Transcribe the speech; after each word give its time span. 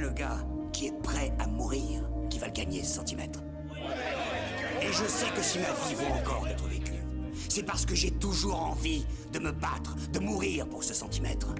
le 0.00 0.10
gars 0.10 0.38
qui 0.72 0.86
est 0.86 1.02
prêt 1.02 1.32
à 1.38 1.46
mourir 1.46 2.02
qui 2.30 2.38
va 2.38 2.48
gagner 2.48 2.82
ce 2.82 2.94
centimètre. 2.94 3.40
Et 4.82 4.92
je 4.92 5.04
sais 5.04 5.26
que 5.34 5.42
si 5.42 5.58
ma 5.58 5.64
vie 5.66 5.94
vaut 5.94 6.14
encore 6.14 6.46
d'être 6.46 6.64
vécue, 6.64 7.02
c'est 7.48 7.64
parce 7.64 7.84
que 7.84 7.94
j'ai 7.94 8.10
toujours 8.12 8.62
envie 8.62 9.04
de 9.32 9.38
me 9.38 9.52
battre, 9.52 9.96
de 10.12 10.18
mourir 10.20 10.66
pour 10.68 10.82
ce 10.84 10.94
centimètre. 10.94 11.54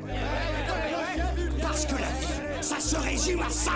Parce 1.61 1.85
que 1.85 1.93
la 1.93 1.99
vie, 1.99 2.63
ça 2.63 2.81
se 2.81 2.97
résume 2.97 3.43
à 3.43 3.51
ça 3.51 3.73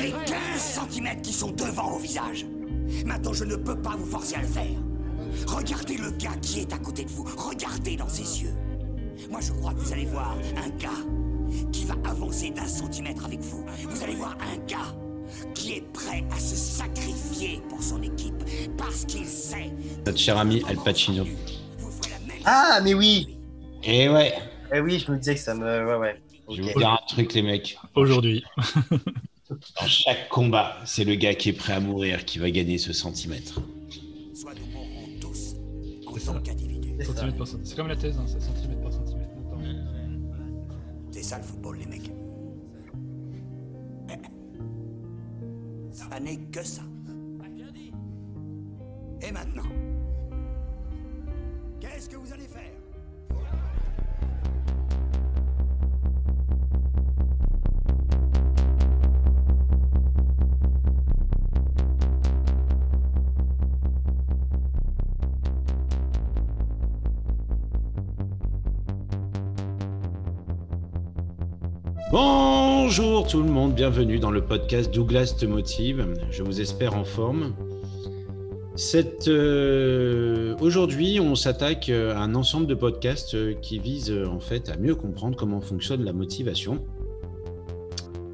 Les 0.00 0.12
15 0.12 0.38
centimètres 0.56 1.22
qui 1.22 1.32
sont 1.32 1.50
devant 1.50 1.92
au 1.92 1.98
visage. 1.98 2.46
Maintenant, 3.04 3.32
je 3.32 3.44
ne 3.44 3.56
peux 3.56 3.76
pas 3.76 3.96
vous 3.96 4.06
forcer 4.06 4.36
à 4.36 4.42
le 4.42 4.48
faire. 4.48 4.78
Regardez 5.46 5.96
le 5.96 6.10
gars 6.12 6.36
qui 6.40 6.60
est 6.60 6.72
à 6.72 6.78
côté 6.78 7.04
de 7.04 7.10
vous. 7.10 7.24
Regardez 7.36 7.96
dans 7.96 8.08
ses 8.08 8.42
yeux. 8.42 8.54
Moi, 9.30 9.40
je 9.40 9.52
crois 9.52 9.74
que 9.74 9.80
vous 9.80 9.92
allez 9.92 10.06
voir 10.06 10.36
un 10.56 10.68
gars 10.70 11.04
qui 11.72 11.84
va 11.84 11.94
avancer 12.04 12.50
d'un 12.50 12.66
centimètre 12.66 13.24
avec 13.24 13.40
vous. 13.40 13.64
Vous 13.88 14.02
allez 14.02 14.14
voir 14.14 14.36
un 14.40 14.56
gars 14.66 14.94
qui 15.54 15.74
est 15.74 15.92
prêt 15.92 16.24
à 16.30 16.38
se 16.38 16.56
sacrifier 16.56 17.60
pour 17.68 17.82
son 17.82 18.02
équipe 18.02 18.42
parce 18.76 19.04
qu'il 19.04 19.26
sait. 19.26 19.70
Notre 20.06 20.18
cher 20.18 20.36
ami 20.38 20.62
Al 20.68 20.76
Pacino. 20.76 21.24
Ah, 22.44 22.80
mais 22.82 22.94
oui 22.94 23.36
Eh 23.84 24.08
ouais. 24.08 24.34
Eh 24.74 24.80
oui, 24.80 24.98
je 25.04 25.10
me 25.10 25.18
disais 25.18 25.34
que 25.34 25.40
ça 25.40 25.54
me. 25.54 25.86
Ouais, 25.86 25.96
ouais. 25.96 26.20
Je 26.48 26.62
vais 26.62 26.72
vous 26.72 26.78
dire 26.78 26.90
un 26.90 26.98
truc, 27.06 27.32
les 27.34 27.42
mecs. 27.42 27.78
Aujourd'hui. 27.94 28.44
Dans 29.50 29.86
chaque 29.86 30.28
combat, 30.28 30.76
c'est 30.84 31.04
le 31.04 31.16
gars 31.16 31.34
qui 31.34 31.48
est 31.48 31.52
prêt 31.52 31.72
à 31.72 31.80
mourir 31.80 32.24
qui 32.24 32.38
va 32.38 32.50
gagner 32.50 32.78
ce 32.78 32.92
centimètre. 32.92 33.60
Soit 34.34 34.52
nous 34.54 34.66
mourrons 34.72 35.08
tous 35.20 35.56
en 36.28 36.34
tant 36.34 36.40
qu'individus. 36.40 36.94
C'est 37.00 37.06
ça. 37.06 37.12
Centimètre 37.12 37.36
par 37.38 37.46
centimètre. 37.46 37.70
C'est 37.70 37.76
comme 37.76 37.88
la 37.88 37.96
thèse, 37.96 38.16
hein, 38.16 38.24
c'est 38.26 38.40
centimètre 38.40 38.80
par 38.80 38.92
centimètre. 38.92 39.09
Ça 41.30 41.38
le 41.38 41.44
football, 41.44 41.76
les 41.78 41.86
mecs. 41.86 42.10
Mais 44.08 44.20
Ça 45.92 46.18
n'est 46.18 46.38
que 46.50 46.64
ça. 46.64 46.82
Et 49.22 49.30
maintenant 49.30 49.62
Bonjour 72.90 73.24
tout 73.24 73.40
le 73.40 73.48
monde, 73.48 73.72
bienvenue 73.72 74.18
dans 74.18 74.32
le 74.32 74.44
podcast 74.44 74.92
Douglas 74.92 75.36
te 75.38 75.46
motive. 75.46 76.12
Je 76.32 76.42
vous 76.42 76.60
espère 76.60 76.96
en 76.96 77.04
forme. 77.04 77.54
Euh, 79.28 80.56
Aujourd'hui, 80.60 81.20
on 81.20 81.36
s'attaque 81.36 81.88
euh, 81.88 82.16
à 82.16 82.18
un 82.18 82.34
ensemble 82.34 82.66
de 82.66 82.74
podcasts 82.74 83.34
euh, 83.34 83.54
qui 83.54 83.78
visent 83.78 84.12
en 84.28 84.40
fait 84.40 84.70
à 84.70 84.76
mieux 84.76 84.96
comprendre 84.96 85.36
comment 85.36 85.60
fonctionne 85.60 86.02
la 86.02 86.12
motivation. 86.12 86.84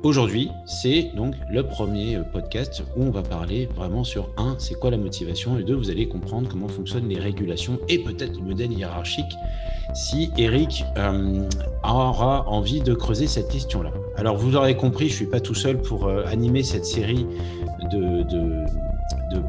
Aujourd'hui, 0.06 0.52
c'est 0.66 1.10
donc 1.16 1.34
le 1.50 1.64
premier 1.64 2.14
euh, 2.14 2.22
podcast 2.22 2.84
où 2.96 3.02
on 3.02 3.10
va 3.10 3.22
parler 3.22 3.68
vraiment 3.74 4.04
sur 4.04 4.30
un, 4.36 4.54
c'est 4.56 4.74
quoi 4.74 4.92
la 4.92 4.98
motivation, 4.98 5.58
et 5.58 5.64
deux, 5.64 5.74
vous 5.74 5.90
allez 5.90 6.06
comprendre 6.06 6.48
comment 6.48 6.68
fonctionnent 6.68 7.08
les 7.08 7.18
régulations 7.18 7.80
et 7.88 7.98
peut-être 7.98 8.36
le 8.36 8.44
modèle 8.44 8.72
hiérarchique 8.72 9.32
si 9.94 10.30
Eric 10.38 10.84
euh, 10.96 11.48
aura 11.82 12.48
envie 12.48 12.82
de 12.82 12.94
creuser 12.94 13.26
cette 13.26 13.48
question-là. 13.48 13.90
Alors, 14.14 14.36
vous 14.36 14.54
aurez 14.54 14.76
compris, 14.76 15.08
je 15.08 15.14
ne 15.14 15.16
suis 15.16 15.26
pas 15.26 15.40
tout 15.40 15.56
seul 15.56 15.82
pour 15.82 16.06
euh, 16.06 16.24
animer 16.26 16.62
cette 16.62 16.84
série 16.86 17.26
de, 17.90 18.22
de, 18.22 18.64
de- 19.34 19.42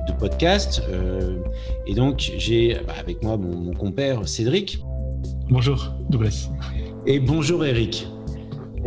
euh, 0.90 1.36
et 1.86 1.94
donc, 1.94 2.32
j'ai 2.40 2.80
bah, 2.88 2.94
avec 3.00 3.22
moi 3.22 3.38
mon, 3.38 3.56
mon 3.56 3.74
compère 3.74 4.28
Cédric. 4.28 4.80
Bonjour, 5.52 5.94
Douglas. 6.10 6.50
Et 7.06 7.20
bonjour 7.20 7.64
Eric. 7.64 8.08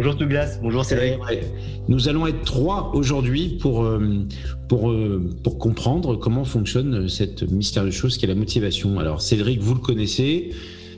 Bonjour 0.00 0.14
Douglas, 0.14 0.58
bonjour 0.62 0.82
Cédric. 0.82 1.22
Ouais. 1.22 1.42
Nous 1.88 2.08
allons 2.08 2.26
être 2.26 2.40
trois 2.40 2.90
aujourd'hui 2.94 3.58
pour, 3.60 3.84
euh, 3.84 4.00
pour, 4.66 4.90
euh, 4.90 5.20
pour 5.44 5.58
comprendre 5.58 6.16
comment 6.16 6.46
fonctionne 6.46 7.06
cette 7.06 7.42
mystérieuse 7.42 7.92
chose 7.92 8.16
qui 8.16 8.24
est 8.24 8.28
la 8.28 8.34
motivation. 8.34 8.98
Alors 8.98 9.20
Cédric, 9.20 9.60
vous 9.60 9.74
le 9.74 9.80
connaissez, 9.80 10.52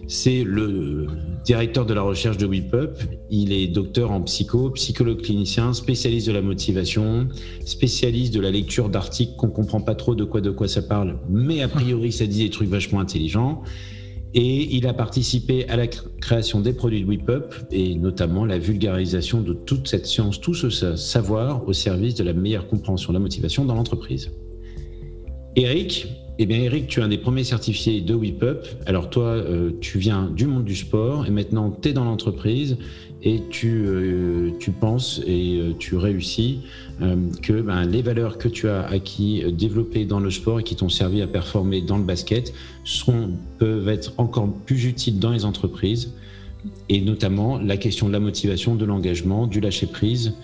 c'est 0.07 0.45
le 0.45 1.09
directeur 1.45 1.85
de 1.85 1.95
la 1.95 2.03
recherche 2.03 2.37
de 2.37 2.47
WIPUP. 2.47 2.91
Il 3.29 3.53
est 3.53 3.67
docteur 3.67 4.13
en 4.13 4.21
psycho, 4.21 4.71
psychologue 4.71 5.21
clinicien, 5.21 5.73
spécialiste 5.73 6.29
de 6.29 6.33
la 6.33 6.43
motivation, 6.43 7.27
spécialiste 7.65 8.33
de 8.33 8.39
la 8.39 8.53
lecture 8.53 8.89
d'articles 8.89 9.35
qu'on 9.37 9.51
comprend 9.51 9.81
pas 9.81 9.97
trop 9.97 10.15
de 10.15 10.23
quoi 10.23 10.41
de 10.41 10.51
quoi 10.51 10.69
ça 10.69 10.81
parle, 10.81 11.19
mais 11.29 11.61
a 11.61 11.67
priori 11.67 12.13
ça 12.13 12.27
dit 12.27 12.45
des 12.45 12.51
trucs 12.51 12.69
vachement 12.69 13.01
intelligents. 13.01 13.65
Et 14.35 14.77
il 14.77 14.87
a 14.87 14.95
participé 14.95 15.69
à 15.69 15.77
la 15.77 15.87
cr- 15.87 16.05
création 16.21 16.61
des 16.61 16.73
produits 16.73 17.03
de 17.03 17.07
WIPUP 17.07 17.55
et 17.71 17.95
notamment 17.97 18.47
la 18.47 18.59
vulgarisation 18.59 19.43
de 19.43 19.53
toute 19.53 19.89
cette 19.89 20.07
science, 20.07 20.41
tout 20.41 20.55
ce 20.55 20.71
sa- 20.71 20.97
savoir 20.97 21.69
au 21.69 21.75
service 21.75 22.15
de 22.15 22.25
la 22.25 22.33
meilleure 22.33 22.67
compréhension 22.67 23.13
de 23.13 23.19
la 23.19 23.21
motivation 23.23 23.67
dans 23.67 23.75
l'entreprise. 23.75 24.31
Eric, 25.55 26.07
eh 26.39 26.51
Eric, 26.51 26.87
tu 26.87 27.01
es 27.01 27.03
un 27.03 27.09
des 27.09 27.19
premiers 27.19 27.45
certifiés 27.45 28.01
de 28.01 28.15
WIPUP. 28.15 28.67
Alors 28.87 29.11
toi, 29.11 29.25
euh, 29.27 29.71
tu 29.83 29.99
viens 29.99 30.31
du 30.35 30.47
monde 30.47 30.65
du 30.65 30.77
sport 30.77 31.27
et 31.27 31.31
maintenant 31.31 31.71
tu 31.71 31.91
es 31.91 31.93
dans 31.93 32.05
l'entreprise 32.05 32.79
et 33.25 33.43
tu, 33.51 33.85
euh, 33.87 34.51
tu 34.59 34.73
penses 34.73 35.21
et 35.27 35.59
euh, 35.59 35.73
tu 35.79 35.97
réussis 35.97 36.61
euh, 37.01 37.17
que 37.41 37.61
ben, 37.61 37.85
les 37.85 38.03
valeurs 38.03 38.37
que 38.37 38.49
tu 38.49 38.69
as 38.69 38.83
acquis, 38.83 39.45
développées 39.53 40.05
dans 40.05 40.21
le 40.21 40.31
sport 40.31 40.61
et 40.61 40.63
qui 40.65 40.77
t'ont 40.77 40.89
servi 40.89 41.23
à 41.23 41.27
performer 41.27 41.83
dans 41.83 41.99
le 41.99 42.05
basket 42.05 42.53
peuvent 43.59 43.89
être 43.89 44.13
encore 44.19 44.49
plus 44.67 44.87
utiles 44.87 45.19
dans 45.19 45.31
les 45.31 45.45
entreprises 45.45 46.15
et 46.89 47.01
notamment 47.01 47.59
la 47.59 47.77
question 47.77 48.09
de 48.09 48.13
la 48.13 48.21
motivation, 48.21 48.75
de 48.75 48.85
l'engagement, 48.85 49.47
du 49.47 49.61
lâcher-prise, 49.61 50.35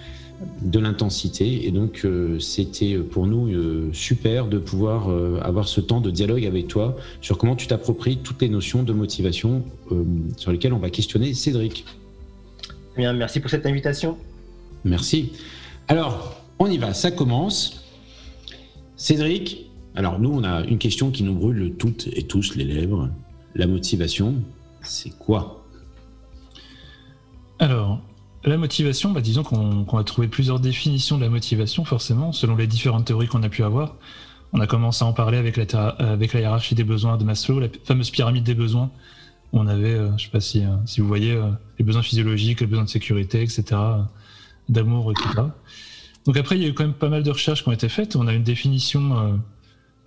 de 0.62 0.78
l'intensité. 0.78 1.66
Et 1.66 1.70
donc, 1.70 2.04
c'était 2.40 2.96
pour 2.96 3.26
nous 3.28 3.92
super 3.92 4.46
de 4.46 4.58
pouvoir 4.58 5.10
avoir 5.42 5.68
ce 5.68 5.80
temps 5.80 6.00
de 6.00 6.10
dialogue 6.10 6.44
avec 6.44 6.66
toi 6.66 6.96
sur 7.20 7.38
comment 7.38 7.54
tu 7.54 7.68
t'appropries 7.68 8.18
toutes 8.18 8.42
les 8.42 8.48
notions 8.48 8.82
de 8.82 8.92
motivation 8.92 9.64
sur 10.36 10.50
lesquelles 10.50 10.72
on 10.72 10.80
va 10.80 10.90
questionner 10.90 11.34
Cédric. 11.34 11.84
Bien, 12.98 13.12
merci 13.12 13.38
pour 13.38 13.48
cette 13.48 13.64
invitation. 13.64 14.18
Merci. 14.84 15.32
Alors, 15.86 16.42
on 16.58 16.66
y 16.66 16.78
va, 16.78 16.94
ça 16.94 17.12
commence. 17.12 17.84
Cédric, 18.96 19.70
alors 19.94 20.18
nous, 20.18 20.30
on 20.30 20.42
a 20.42 20.64
une 20.64 20.78
question 20.78 21.12
qui 21.12 21.22
nous 21.22 21.34
brûle 21.34 21.76
toutes 21.78 22.08
et 22.08 22.24
tous 22.24 22.56
les 22.56 22.64
lèvres. 22.64 23.08
La 23.54 23.68
motivation, 23.68 24.34
c'est 24.82 25.16
quoi? 25.16 25.64
Alors, 27.60 28.00
la 28.42 28.56
motivation, 28.56 29.12
bah, 29.12 29.20
disons 29.20 29.44
qu'on 29.44 29.86
a 29.96 30.04
trouvé 30.04 30.26
plusieurs 30.26 30.58
définitions 30.58 31.18
de 31.18 31.22
la 31.22 31.30
motivation, 31.30 31.84
forcément, 31.84 32.32
selon 32.32 32.56
les 32.56 32.66
différentes 32.66 33.04
théories 33.04 33.28
qu'on 33.28 33.44
a 33.44 33.48
pu 33.48 33.62
avoir. 33.62 33.94
On 34.52 34.58
a 34.58 34.66
commencé 34.66 35.04
à 35.04 35.06
en 35.06 35.12
parler 35.12 35.38
avec 35.38 35.56
la, 35.56 35.66
euh, 36.00 36.14
avec 36.14 36.32
la 36.32 36.40
hiérarchie 36.40 36.74
des 36.74 36.82
besoins 36.82 37.16
de 37.16 37.22
Maslow, 37.22 37.60
la 37.60 37.68
fameuse 37.84 38.10
pyramide 38.10 38.42
des 38.42 38.54
besoins. 38.54 38.90
On 39.52 39.66
avait, 39.66 39.94
euh, 39.94 40.08
je 40.08 40.12
ne 40.12 40.18
sais 40.18 40.28
pas 40.28 40.40
si, 40.40 40.64
euh, 40.64 40.68
si 40.84 41.00
vous 41.00 41.08
voyez, 41.08 41.32
euh, 41.32 41.50
les 41.78 41.84
besoins 41.84 42.02
physiologiques, 42.02 42.60
les 42.60 42.66
besoins 42.66 42.84
de 42.84 42.90
sécurité, 42.90 43.42
etc., 43.42 43.64
d'amour, 44.68 45.12
etc. 45.12 45.46
Donc 46.26 46.36
après, 46.36 46.56
il 46.56 46.62
y 46.62 46.66
a 46.66 46.68
eu 46.68 46.74
quand 46.74 46.84
même 46.84 46.92
pas 46.92 47.08
mal 47.08 47.22
de 47.22 47.30
recherches 47.30 47.62
qui 47.62 47.68
ont 47.68 47.72
été 47.72 47.88
faites. 47.88 48.16
On 48.16 48.26
a 48.26 48.34
une 48.34 48.42
définition 48.42 49.40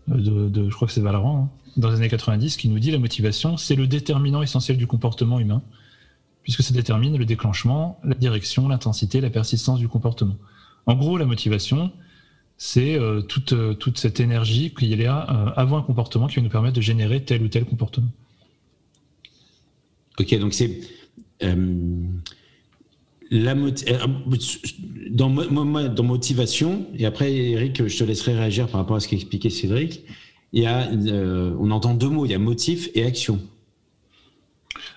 de, 0.08 0.70
je 0.70 0.76
crois 0.76 0.88
que 0.88 0.94
c'est 0.94 1.02
Valorant, 1.02 1.50
hein, 1.52 1.72
dans 1.78 1.90
les 1.90 1.96
années 1.96 2.10
90, 2.10 2.58
qui 2.58 2.70
nous 2.70 2.78
dit 2.78 2.92
la 2.92 3.00
motivation, 3.00 3.58
c'est 3.58 3.76
le 3.76 3.88
déterminant 3.88 4.44
essentiel 4.44 4.78
du 4.78 4.86
comportement 4.86 5.40
humain 5.40 5.62
puisque 6.44 6.64
ça 6.64 6.74
détermine 6.74 7.18
le 7.18 7.26
déclenchement, 7.26 8.00
la 8.04 8.16
direction, 8.16 8.68
l'intensité, 8.68 9.22
la 9.22 9.30
persistance 9.30 9.78
du 9.78 9.88
comportement. 9.88 10.38
En 10.88 10.96
gros, 10.96 11.18
la 11.20 11.26
motivation, 11.26 11.92
c'est 12.58 13.00
toute, 13.30 13.54
toute 13.78 14.00
cette 14.00 14.20
énergie 14.20 14.74
qu'il 14.74 15.00
y 15.00 15.06
a 15.06 15.20
avant 15.20 15.78
un 15.78 15.84
comportement 15.84 16.26
qui 16.26 16.38
va 16.38 16.42
nous 16.42 16.50
permettre 16.50 16.76
de 16.76 16.82
générer 16.82 17.24
tel 17.24 17.44
ou 17.44 17.48
tel 17.48 17.64
comportement. 17.66 18.10
Ok, 20.20 20.38
donc 20.40 20.54
c'est 20.54 20.80
euh, 21.44 22.06
la 23.32 23.54
euh, 23.56 23.74
dans, 25.10 25.30
mo- 25.30 25.50
mo- 25.50 25.64
mo- 25.66 25.88
dans 25.88 26.04
motivation, 26.04 26.86
et 26.98 27.06
après 27.06 27.34
Eric, 27.34 27.88
je 27.88 27.98
te 27.98 28.04
laisserai 28.04 28.34
réagir 28.36 28.68
par 28.68 28.82
rapport 28.82 28.98
à 28.98 29.00
ce 29.00 29.08
qu'expliquait 29.08 29.50
Cédric. 29.50 30.04
Il 30.54 30.64
y 30.64 30.66
a, 30.66 30.90
euh, 30.92 31.56
on 31.60 31.72
entend 31.72 31.94
deux 31.94 32.10
mots, 32.10 32.26
il 32.26 32.32
y 32.32 32.36
a 32.36 32.40
motif 32.40 32.90
et 32.94 33.06
action. 33.06 33.40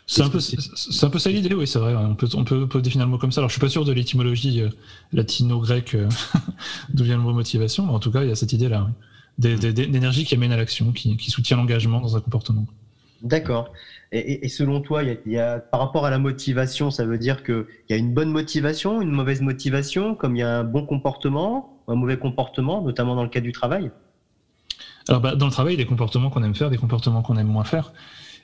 C'est 0.07 0.23
un, 0.23 0.29
peu, 0.29 0.39
un 0.39 1.19
ça 1.19 1.31
l'idée, 1.31 1.55
oui, 1.55 1.67
c'est 1.67 1.79
vrai. 1.79 1.95
On 1.95 2.15
peut, 2.15 2.29
on, 2.35 2.45
peut, 2.45 2.63
on 2.65 2.69
peut 2.69 2.83
définir 2.83 3.07
le 3.07 3.13
mot 3.13 3.19
comme 3.19 3.33
ça. 3.33 3.41
Alors, 3.41 3.49
je 3.49 3.55
suis 3.55 3.61
pas 3.61 3.71
sûr 3.71 3.85
de 3.85 3.93
l'étymologie 3.93 4.61
euh, 4.61 4.69
latino-grecque 5.13 5.95
euh, 5.95 6.09
d'où 6.93 7.05
vient 7.05 7.17
le 7.17 7.23
mot 7.23 7.33
motivation, 7.33 7.87
mais 7.87 7.93
en 7.93 8.01
tout 8.01 8.11
cas, 8.11 8.23
il 8.23 8.29
y 8.29 8.33
a 8.33 8.35
cette 8.35 8.53
idée-là. 8.53 8.87
oui. 8.87 8.93
D'énergie 9.39 10.25
qui 10.25 10.35
amène 10.35 10.53
à 10.53 10.57
l'action, 10.57 10.93
qui, 10.93 11.17
qui 11.17 11.31
soutient 11.31 11.57
l'engagement 11.57 12.01
dans 12.01 12.17
un 12.17 12.21
comportement. 12.21 12.67
D'accord. 13.23 13.73
Et, 14.17 14.49
selon 14.49 14.81
toi, 14.81 15.03
il 15.03 15.33
y, 15.33 15.39
a, 15.39 15.59
par 15.59 15.81
rapport 15.81 16.07
à 16.07 16.11
la 16.11 16.21
motivation, 16.21 16.93
ça 16.93 17.05
veut 17.05 17.19
dire 17.19 17.43
qu'il 17.43 17.67
y 17.91 17.95
a 17.95 17.97
une 17.97 18.15
bonne 18.15 18.31
motivation, 18.31 19.03
une 19.03 19.11
mauvaise 19.11 19.41
motivation, 19.41 20.15
comme 20.15 20.37
il 20.37 20.39
y 20.39 20.43
a 20.43 20.59
un 20.61 20.63
bon 20.63 20.87
comportement, 20.87 21.81
un 21.89 21.97
mauvais 21.97 22.17
comportement, 22.17 22.81
notamment 22.81 23.17
dans 23.17 23.25
le 23.25 23.29
cas 23.29 23.41
du 23.41 23.51
travail? 23.51 23.91
Alors, 25.09 25.21
bah, 25.21 25.35
dans 25.35 25.47
le 25.47 25.53
travail, 25.53 25.75
il 25.75 25.79
y 25.79 25.81
a 25.81 25.85
des 25.85 25.89
comportements 25.89 26.31
qu'on 26.31 26.45
aime 26.45 26.55
faire, 26.55 26.71
des 26.71 26.77
comportements 26.77 27.23
qu'on 27.23 27.37
aime 27.37 27.49
moins 27.49 27.65
faire. 27.65 27.93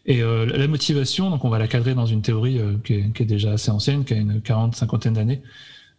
Et 0.07 0.23
euh, 0.23 0.45
la 0.45 0.67
motivation, 0.67 1.31
donc 1.31 1.45
on 1.45 1.51
va 1.51 1.61
la 1.61 1.69
cadrer 1.69 1.95
dans 1.95 2.07
une 2.07 2.23
théorie 2.23 2.59
euh, 2.59 2.75
qui, 2.83 2.95
est, 2.95 3.25
déjà 3.25 3.53
assez 3.53 3.71
ancienne, 3.71 4.05
qui 4.05 4.15
a 4.15 4.17
une 4.17 4.41
quarante, 4.41 4.75
cinquantaine 4.75 5.13
d'années, 5.13 5.41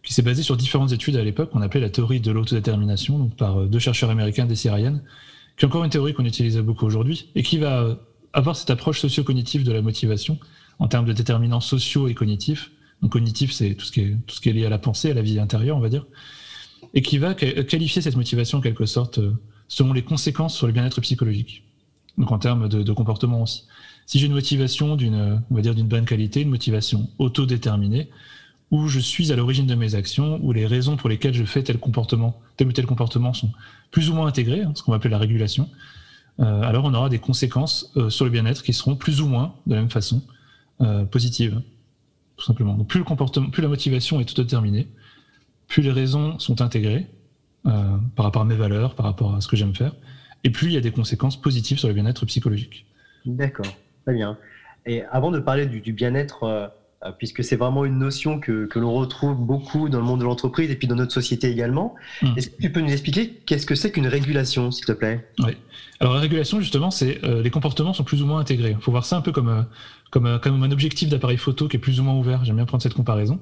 qui 0.03 0.13
s'est 0.13 0.21
basée 0.21 0.44
sur 0.44 0.57
différentes 0.57 0.91
études 0.91 1.15
à 1.15 1.23
l'époque, 1.23 1.51
qu'on 1.51 1.62
appelait 1.62 1.79
la 1.79 1.89
théorie 1.89 2.19
de 2.19 2.31
l'autodétermination, 2.31 3.19
donc 3.19 3.38
par 3.38 3.62
euh, 3.62 3.68
deux 3.68 3.79
chercheurs 3.79 4.09
américains, 4.09 4.45
Desi 4.45 4.69
Ryan, 4.69 5.00
qui 5.56 5.63
est 5.63 5.68
encore 5.68 5.85
une 5.85 5.91
théorie 5.91 6.13
qu'on 6.13 6.25
utilise 6.25 6.57
beaucoup 6.57 6.85
aujourd'hui, 6.85 7.29
et 7.35 7.44
qui 7.44 7.57
va 7.57 8.00
avoir 8.33 8.56
cette 8.56 8.69
approche 8.69 9.00
socio-cognitive 9.00 9.63
de 9.63 9.72
la 9.72 9.81
motivation 9.81 10.39
en 10.80 10.88
termes 10.88 11.06
de 11.06 11.13
déterminants 11.13 11.62
sociaux 11.62 12.07
et 12.07 12.13
cognitifs. 12.13 12.72
Donc 13.01 13.12
cognitif, 13.12 13.51
c'est 13.51 13.75
tout 13.75 13.86
ce 13.86 13.92
qui 13.92 14.01
est 14.01 14.18
tout 14.28 14.36
ce 14.36 14.42
qui 14.42 14.50
est 14.50 14.54
lié 14.54 14.66
à 14.66 14.69
la 14.69 14.78
pensée, 14.78 15.12
à 15.12 15.13
la 15.13 15.22
vie 15.22 15.39
intérieure, 15.39 15.78
on 15.78 15.81
va 15.81 15.89
dire, 15.89 16.06
et 16.94 17.01
qui 17.01 17.18
va 17.18 17.33
qualifier 17.33 18.01
cette 18.01 18.16
motivation 18.16 18.60
en 18.60 18.62
quelque 18.62 18.86
sorte 18.86 19.19
selon 19.68 19.94
les 19.94 20.04
conséquences 20.04 20.56
sur 20.56 20.68
le 20.68 20.74
bien-être 20.74 21.01
psychologique. 21.01 21.63
Donc 22.18 22.31
en 22.31 22.39
termes 22.39 22.68
de, 22.68 22.94
comportement 22.94 23.42
aussi. 23.42 23.63
Si 24.06 24.19
j'ai 24.19 24.28
une 24.28 24.33
motivation 24.33 24.95
d'une 24.95 25.42
bonne 25.50 26.06
qualité, 26.06 26.42
une 26.42 26.50
motivation 26.50 27.10
autodéterminée, 27.19 28.10
où 28.72 28.88
je 28.88 29.00
suis 29.00 29.31
à 29.31 29.36
l'origine 29.36 29.68
de 29.68 29.75
mes 29.75 29.95
actions, 29.95 30.39
où 30.42 30.54
les 30.54 30.66
raisons 30.66 30.95
pour 30.95 31.10
lesquelles 31.10 31.33
je 31.33 31.44
fais 31.44 31.63
tel 31.63 31.78
comportement, 31.78 32.39
tel 32.57 32.68
ou 32.68 32.72
tel 32.72 32.86
comportement 32.86 33.33
sont 33.33 33.51
plus 33.92 34.10
ou 34.10 34.13
moins 34.13 34.28
intégrées, 34.28 34.62
hein, 34.62 34.72
ce 34.75 34.83
qu'on 34.83 34.92
va 34.92 34.98
appeler 34.98 35.12
la 35.12 35.18
régulation, 35.18 35.69
euh, 36.39 36.62
alors 36.62 36.86
on 36.86 36.94
aura 36.94 37.10
des 37.10 37.19
conséquences 37.19 37.92
euh, 37.98 38.10
sur 38.10 38.25
le 38.25 38.31
bien-être 38.31 38.63
qui 38.63 38.74
seront 38.74 38.95
plus 38.95 39.22
ou 39.22 39.28
moins, 39.28 39.56
de 39.68 39.75
la 39.75 39.81
même 39.81 39.89
façon, 39.89 40.22
euh, 40.81 41.06
positives, 41.06 41.62
tout 42.38 42.45
simplement. 42.45 42.75
Donc 42.75 42.88
plus 42.88 43.00
le 43.00 43.06
comportement, 43.06 43.50
plus 43.50 43.62
la 43.62 43.68
motivation 43.68 44.19
est 44.19 44.30
autodéterminée, 44.31 44.88
plus 45.68 45.83
les 45.83 45.92
raisons 45.92 46.39
sont 46.39 46.62
intégrées 46.62 47.07
par 47.63 48.25
rapport 48.25 48.42
à 48.42 48.45
mes 48.45 48.56
valeurs, 48.56 48.95
par 48.95 49.06
rapport 49.06 49.36
à 49.36 49.42
ce 49.42 49.48
que 49.48 49.56
j'aime 49.56 49.75
faire, 49.75 49.94
et 50.44 50.50
plus 50.50 50.68
il 50.68 50.74
y 50.74 50.78
a 50.78 50.81
des 50.81 50.92
conséquences 50.92 51.39
positives 51.39 51.78
sur 51.78 51.88
le 51.88 51.94
bien-être 51.94 52.25
psychologique. 52.25 52.88
D'accord. 53.25 53.68
Très 54.04 54.16
bien. 54.16 54.38
Et 54.86 55.04
avant 55.12 55.31
de 55.31 55.39
parler 55.39 55.68
du, 55.68 55.94
bien-être, 55.94 56.44
euh, 56.44 56.68
euh, 56.68 56.68
puisque 57.18 57.44
c'est 57.44 57.56
vraiment 57.56 57.83
une 57.83 57.98
notion 57.98 58.39
que, 58.39 58.65
que 58.68 58.77
l'on 58.77 58.94
retrouve 58.94 59.36
beaucoup 59.36 59.89
dans 59.89 60.00
le 60.00 60.06
monde 60.06 60.19
de 60.19 60.25
l'entreprise 60.25 60.69
et 60.69 60.75
puis 60.75 60.88
dans 60.88 60.95
notre 60.95 61.12
société 61.12 61.50
également, 61.50 61.95
hmm. 62.21 62.33
est-ce 62.38 62.50
que 62.50 62.62
tu 62.62 62.71
peux 62.71 62.81
nous 62.81 62.92
expliquer 62.92 63.42
qu'est-ce 63.45 63.65
que 63.65 63.74
c'est 63.74 63.92
qu'une 63.92 64.07
régulation, 64.07 64.69
s'il 64.69 64.86
te 64.86 64.92
plaît? 64.92 65.27
Oui. 65.39 65.57
Alors 66.00 66.13
la 66.13 66.19
régulation, 66.19 66.59
justement, 66.59 66.92
c'est 66.92 67.24
euh, 67.24 67.42
les 67.42 67.50
comportements 67.50 67.94
sont 67.94 68.03
plus 68.03 68.21
ou 68.21 68.27
moins 68.27 68.39
intégrés. 68.39 68.75
Il 68.77 68.83
faut 68.83 68.92
voir 68.92 69.06
ça 69.06 69.18
un 69.18 69.21
peu 69.21 69.31
comme, 69.31 69.65
comme, 70.12 70.39
comme 70.42 70.63
un 70.63 70.71
objectif 70.71 71.09
d'appareil 71.09 71.38
photo 71.38 71.68
qui 71.68 71.77
est 71.77 71.80
plus 71.80 72.00
ou 72.00 72.03
moins 72.03 72.15
ouvert. 72.15 72.45
J'aime 72.45 72.57
bien 72.57 72.65
prendre 72.65 72.83
cette 72.83 72.94
comparaison. 72.94 73.39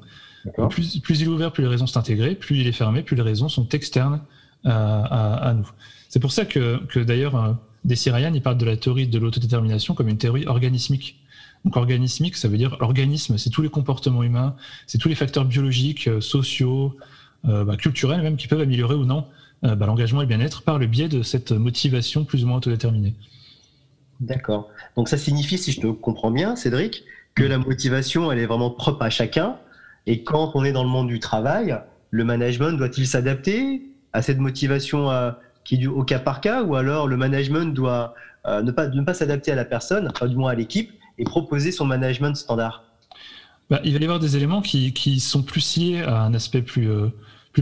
Plus, 0.70 1.00
plus, 1.00 1.20
il 1.20 1.26
est 1.26 1.28
ouvert, 1.28 1.52
plus 1.52 1.64
les 1.64 1.70
raisons 1.70 1.86
sont 1.86 2.00
intégrées, 2.00 2.36
plus 2.36 2.60
il 2.60 2.68
est 2.68 2.72
fermé, 2.72 3.04
plus 3.04 3.18
les 3.18 3.22
raisons 3.22 3.50
sont 3.50 3.68
externes 3.70 4.22
à, 4.64 5.36
à, 5.36 5.54
nous. 5.54 5.70
C'est 6.08 6.20
pour 6.20 6.32
ça 6.32 6.46
que, 6.46 6.78
que 6.88 7.00
d'ailleurs, 7.00 7.58
des 7.84 7.96
Ryan, 8.10 8.32
il 8.34 8.42
parle 8.42 8.58
de 8.58 8.66
la 8.66 8.78
théorie 8.78 9.08
de 9.08 9.20
l'autodétermination 9.20 9.96
comme 9.96 10.08
une 10.08 10.18
théorie 10.18 10.46
organismique. 10.48 11.19
Donc 11.66 11.76
organismique, 11.76 12.38
ça 12.38 12.48
veut 12.48 12.58
dire 12.58 12.78
l'organisme, 12.80 13.38
c'est 13.38 13.50
tous 13.50 13.62
les 13.62 13.70
comportements 13.70 14.24
humains, 14.24 14.56
c'est 14.88 14.98
tous 14.98 15.10
les 15.10 15.16
facteurs 15.16 15.46
biologiques, 15.46 16.08
euh, 16.08 16.22
sociaux, 16.22 16.96
euh, 17.48 17.66
bah, 17.66 17.76
culturels 17.76 18.22
même, 18.22 18.38
qui 18.38 18.48
peuvent 18.48 18.62
améliorer 18.62 18.96
ou 18.96 19.06
non 19.06 19.26
euh, 19.66 19.76
bah, 19.76 19.86
l'engagement 19.86 20.22
et 20.22 20.26
le 20.26 20.30
bien-être 20.30 20.64
par 20.64 20.80
le 20.80 20.88
biais 20.88 21.10
de 21.10 21.22
cette 21.22 21.52
motivation 21.52 22.24
plus 22.24 22.44
ou 22.44 22.48
moins 22.48 22.58
autodéterminée. 22.58 23.14
D'accord. 24.22 24.70
Donc 24.96 25.10
ça 25.10 25.18
signifie, 25.18 25.58
si 25.58 25.72
je 25.72 25.82
te 25.82 25.88
comprends 25.88 26.32
bien, 26.32 26.56
Cédric, 26.56 27.04
que 27.36 27.44
la 27.44 27.58
motivation, 27.58 28.32
elle 28.32 28.40
est 28.40 28.46
vraiment 28.46 28.72
propre 28.72 29.04
à 29.04 29.10
chacun. 29.10 29.58
Et 30.08 30.24
quand 30.24 30.52
on 30.56 30.64
est 30.64 30.72
dans 30.72 30.84
le 30.84 30.90
monde 30.90 31.08
du 31.08 31.20
travail, 31.20 31.78
le 32.10 32.24
management 32.24 32.72
doit-il 32.72 33.06
s'adapter 33.06 33.82
à 34.12 34.22
cette 34.22 34.40
motivation 34.40 35.10
qui 35.64 35.76
est 35.76 35.78
dû 35.78 35.88
au 35.88 36.04
cas 36.04 36.20
par 36.20 36.42
cas, 36.42 36.64
ou 36.64 36.76
alors 36.76 37.08
le 37.08 37.16
management 37.16 37.74
doit 37.74 38.14
ne 38.46 38.72
pas, 38.72 38.88
ne 38.88 39.02
pas 39.04 39.14
s'adapter 39.14 39.52
à 39.52 39.56
la 39.56 39.64
personne, 39.64 40.10
enfin, 40.10 40.28
du 40.28 40.36
moins 40.36 40.52
à 40.52 40.56
l'équipe, 40.56 40.92
et 41.20 41.24
proposer 41.24 41.72
son 41.72 41.86
management 41.86 42.36
standard 42.36 42.84
bah, 43.70 43.80
Il 43.84 43.94
va 43.94 44.00
y 44.00 44.04
avoir 44.04 44.20
des 44.20 44.36
éléments 44.36 44.62
qui, 44.62 45.20
sont 45.20 45.44
plus 45.44 45.78
liés 45.78 46.02
à 46.02 46.24
un 46.24 46.34
aspect 46.34 46.62
plus, 46.62 46.90
euh, 46.90 47.10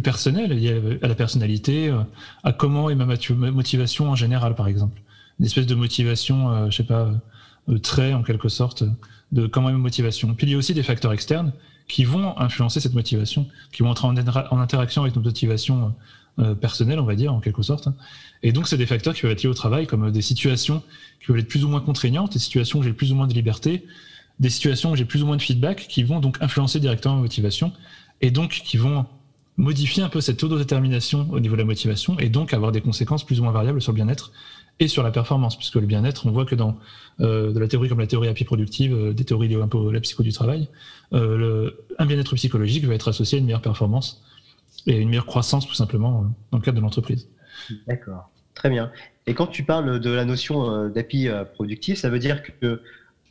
personnel, 0.03 0.51
lié 0.51 0.99
à 1.01 1.07
la 1.07 1.15
personnalité, 1.15 1.89
euh, 1.89 2.01
à 2.43 2.53
comment 2.53 2.91
est 2.91 2.95
ma 2.95 3.05
motivation 3.05 4.09
en 4.11 4.15
général, 4.15 4.53
par 4.53 4.67
exemple. 4.67 5.01
Une 5.39 5.45
espèce 5.47 5.65
de 5.65 5.73
motivation, 5.73 6.69
je 6.69 6.77
sais 6.77 6.83
pas, 6.83 7.09
trait 7.81 8.13
en 8.13 8.21
quelque 8.21 8.47
sorte, 8.47 8.83
de 9.31 9.47
comment 9.47 9.69
est 9.69 9.73
ma 9.73 9.79
motivation. 9.79 10.33
Puis 10.35 10.47
il 10.47 10.51
y 10.51 10.53
a 10.53 10.57
aussi 10.57 10.75
des 10.75 10.83
facteurs 10.83 11.13
externes 11.13 11.51
qui 11.87 12.03
vont 12.03 12.37
influencer 12.37 12.79
cette 12.79 12.93
motivation, 12.93 13.47
qui 13.71 13.81
vont 13.81 13.89
entrer 13.89 14.07
en, 14.07 14.15
en 14.15 14.59
interaction 14.59 15.01
avec 15.01 15.15
notre 15.15 15.27
motivation 15.27 15.95
euh, 16.39 16.53
personnel, 16.53 16.99
on 16.99 17.03
va 17.03 17.15
dire, 17.15 17.33
en 17.33 17.39
quelque 17.39 17.63
sorte. 17.63 17.89
Et 18.43 18.51
donc, 18.51 18.67
c'est 18.67 18.77
des 18.77 18.85
facteurs 18.85 19.15
qui 19.15 19.21
peuvent 19.21 19.31
être 19.31 19.41
liés 19.41 19.49
au 19.49 19.55
travail, 19.55 19.87
comme 19.87 20.11
des 20.11 20.21
situations 20.21 20.83
qui 21.19 21.25
peuvent 21.25 21.39
être 21.39 21.47
plus 21.47 21.65
ou 21.65 21.67
moins 21.67 21.81
contraignantes, 21.81 22.33
des 22.33 22.39
situations 22.39 22.77
où 22.77 22.83
j'ai 22.83 22.93
plus 22.93 23.11
ou 23.11 23.15
moins 23.15 23.25
de 23.25 23.33
liberté, 23.33 23.85
des 24.39 24.51
situations 24.51 24.91
où 24.91 24.95
j'ai 24.95 25.05
plus 25.05 25.23
ou 25.23 25.25
moins 25.25 25.37
de 25.37 25.41
feedback, 25.41 25.87
qui 25.87 26.03
vont 26.03 26.19
donc 26.19 26.37
influencer 26.39 26.79
directement 26.79 27.15
ma 27.15 27.21
motivation, 27.21 27.71
et 28.21 28.29
donc 28.29 28.51
qui 28.51 28.77
vont 28.77 29.07
modifier 29.57 30.03
un 30.03 30.09
peu 30.09 30.21
cette 30.21 30.43
autodétermination 30.43 31.27
au 31.31 31.39
niveau 31.39 31.55
de 31.55 31.61
la 31.61 31.65
motivation, 31.65 32.19
et 32.19 32.29
donc 32.29 32.53
avoir 32.53 32.71
des 32.71 32.81
conséquences 32.81 33.25
plus 33.25 33.39
ou 33.39 33.43
moins 33.43 33.51
variables 33.51 33.81
sur 33.81 33.91
le 33.91 33.95
bien-être 33.95 34.31
et 34.79 34.87
sur 34.87 35.01
la 35.01 35.09
performance, 35.09 35.57
puisque 35.57 35.77
le 35.77 35.87
bien-être, 35.87 36.27
on 36.27 36.31
voit 36.31 36.45
que 36.45 36.53
dans 36.53 36.77
euh, 37.19 37.51
de 37.51 37.59
la 37.59 37.67
théorie 37.67 37.89
comme 37.89 37.99
la 37.99 38.05
théorie 38.05 38.27
happy 38.27 38.43
productive, 38.43 38.93
euh, 38.93 39.11
des 39.11 39.23
théories 39.23 39.47
liées 39.47 39.59
un 39.59 39.67
peu 39.67 39.89
à 39.89 39.91
la 39.91 40.01
psycho 40.01 40.21
du 40.21 40.33
travail, 40.33 40.67
un 41.11 42.05
bien-être 42.05 42.35
psychologique 42.35 42.85
va 42.85 42.93
être 42.93 43.07
associé 43.07 43.37
à 43.37 43.39
une 43.39 43.45
meilleure 43.45 43.61
performance 43.61 44.21
et 44.87 44.97
une 44.97 45.09
meilleure 45.09 45.25
croissance 45.25 45.67
tout 45.67 45.73
simplement 45.73 46.21
euh, 46.21 46.27
dans 46.51 46.57
le 46.57 46.63
cadre 46.63 46.77
de 46.77 46.81
l'entreprise. 46.81 47.27
D'accord, 47.87 48.29
très 48.55 48.69
bien. 48.69 48.91
Et 49.27 49.33
quand 49.33 49.47
tu 49.47 49.63
parles 49.63 49.99
de 49.99 50.09
la 50.09 50.25
notion 50.25 50.71
euh, 50.71 50.89
d'API 50.89 51.27
euh, 51.27 51.43
productif, 51.43 51.99
ça 51.99 52.09
veut 52.09 52.19
dire 52.19 52.41
que 52.41 52.81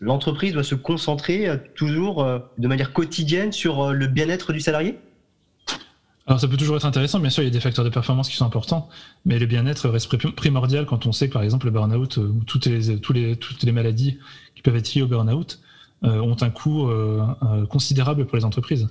l'entreprise 0.00 0.52
doit 0.52 0.62
se 0.62 0.74
concentrer 0.74 1.48
toujours 1.74 2.22
de 2.58 2.68
manière 2.68 2.92
quotidienne 2.92 3.50
sur 3.50 3.94
le 3.94 4.06
bien-être 4.06 4.52
du 4.52 4.60
salarié? 4.60 4.98
Alors 6.26 6.38
ça 6.38 6.48
peut 6.48 6.58
toujours 6.58 6.76
être 6.76 6.84
intéressant, 6.84 7.18
bien 7.18 7.30
sûr 7.30 7.42
il 7.42 7.46
y 7.46 7.48
a 7.48 7.52
des 7.52 7.60
facteurs 7.60 7.82
de 7.82 7.88
performance 7.88 8.28
qui 8.28 8.36
sont 8.36 8.44
importants, 8.44 8.90
mais 9.24 9.38
le 9.38 9.46
bien-être 9.46 9.88
reste 9.88 10.14
primordial 10.32 10.84
quand 10.84 11.06
on 11.06 11.12
sait 11.12 11.28
que 11.28 11.32
par 11.32 11.42
exemple 11.42 11.64
le 11.64 11.72
burn-out 11.72 12.18
ou 12.18 12.42
toutes 12.46 12.66
les, 12.66 12.80
les, 13.14 13.36
toutes 13.36 13.62
les 13.62 13.72
maladies 13.72 14.18
qui 14.54 14.60
peuvent 14.60 14.76
être 14.76 14.92
liées 14.92 15.00
au 15.00 15.06
burn-out 15.06 15.60
ont 16.02 16.36
un 16.42 16.50
coût 16.50 16.90
considérable 17.70 18.26
pour 18.26 18.36
les 18.36 18.44
entreprises 18.44 18.88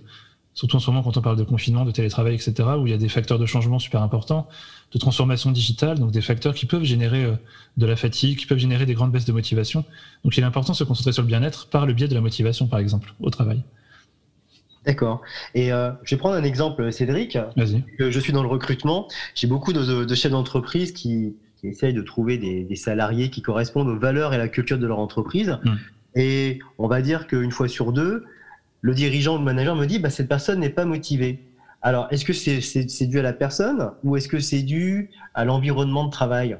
surtout 0.55 0.77
en 0.77 0.79
ce 0.79 0.89
moment 0.89 1.03
quand 1.03 1.17
on 1.17 1.21
parle 1.21 1.37
de 1.37 1.43
confinement, 1.43 1.85
de 1.85 1.91
télétravail, 1.91 2.33
etc., 2.33 2.53
où 2.79 2.87
il 2.87 2.91
y 2.91 2.93
a 2.93 2.97
des 2.97 3.09
facteurs 3.09 3.37
de 3.37 3.45
changement 3.45 3.77
super 3.77 4.01
importants, 4.01 4.47
de 4.91 4.97
transformation 4.97 5.51
digitale, 5.51 5.99
donc 5.99 6.11
des 6.11 6.21
facteurs 6.21 6.55
qui 6.55 6.65
peuvent 6.65 6.83
générer 6.83 7.25
euh, 7.25 7.35
de 7.77 7.85
la 7.85 7.97
fatigue, 7.97 8.39
qui 8.39 8.45
peuvent 8.45 8.57
générer 8.57 8.85
des 8.85 8.93
grandes 8.93 9.11
baisses 9.11 9.25
de 9.25 9.33
motivation. 9.33 9.83
Donc 10.23 10.35
il 10.37 10.39
est 10.39 10.45
important 10.47 10.71
de 10.71 10.77
se 10.77 10.85
concentrer 10.85 11.11
sur 11.11 11.21
le 11.21 11.27
bien-être 11.27 11.67
par 11.67 11.85
le 11.85 11.93
biais 11.93 12.07
de 12.07 12.15
la 12.15 12.21
motivation, 12.21 12.67
par 12.67 12.79
exemple, 12.79 13.13
au 13.19 13.29
travail. 13.29 13.61
D'accord. 14.85 15.21
Et 15.55 15.73
euh, 15.73 15.91
je 16.03 16.15
vais 16.15 16.19
prendre 16.19 16.35
un 16.35 16.43
exemple, 16.43 16.89
Cédric. 16.91 17.37
Vas-y. 17.57 17.83
Je 17.99 18.19
suis 18.19 18.31
dans 18.31 18.43
le 18.43 18.49
recrutement. 18.49 19.07
J'ai 19.33 19.47
beaucoup 19.47 19.73
de, 19.73 20.15
chefs 20.15 20.31
d'entreprise 20.31 20.91
qui, 20.91 21.35
essayent 21.63 21.95
de 21.95 22.03
trouver 22.03 22.37
des, 22.37 22.75
salariés 22.75 23.31
qui 23.31 23.41
correspondent 23.41 23.89
aux 23.89 23.97
valeurs 23.97 24.33
et 24.33 24.35
à 24.35 24.37
la 24.37 24.47
culture 24.47 24.77
de 24.77 24.85
leur 24.85 24.99
entreprise. 24.99 25.57
Hmm. 25.63 25.75
Et 26.15 26.59
on 26.77 26.87
va 26.87 27.01
dire 27.01 27.25
qu'une 27.25 27.51
fois 27.51 27.67
sur 27.67 27.91
deux, 27.91 28.23
le 28.85 28.93
dirigeant 28.93 29.33
ou 29.33 29.39
le 29.39 29.43
manager 29.43 29.75
me 29.75 29.87
dit 29.87 29.97
bah, 29.97 30.11
cette 30.11 30.27
personne 30.27 30.59
n'est 30.59 30.69
pas 30.69 30.85
motivée. 30.85 31.39
Alors, 31.81 32.07
est-ce 32.11 32.23
que 32.23 32.33
c'est 32.33 33.07
dû 33.07 33.17
à 33.17 33.23
la 33.23 33.33
personne 33.33 33.89
ou 34.03 34.15
est-ce 34.15 34.27
que 34.27 34.39
c'est 34.39 34.61
dû 34.61 35.09
à 35.33 35.43
l'environnement 35.43 36.05
de 36.05 36.11
travail? 36.11 36.55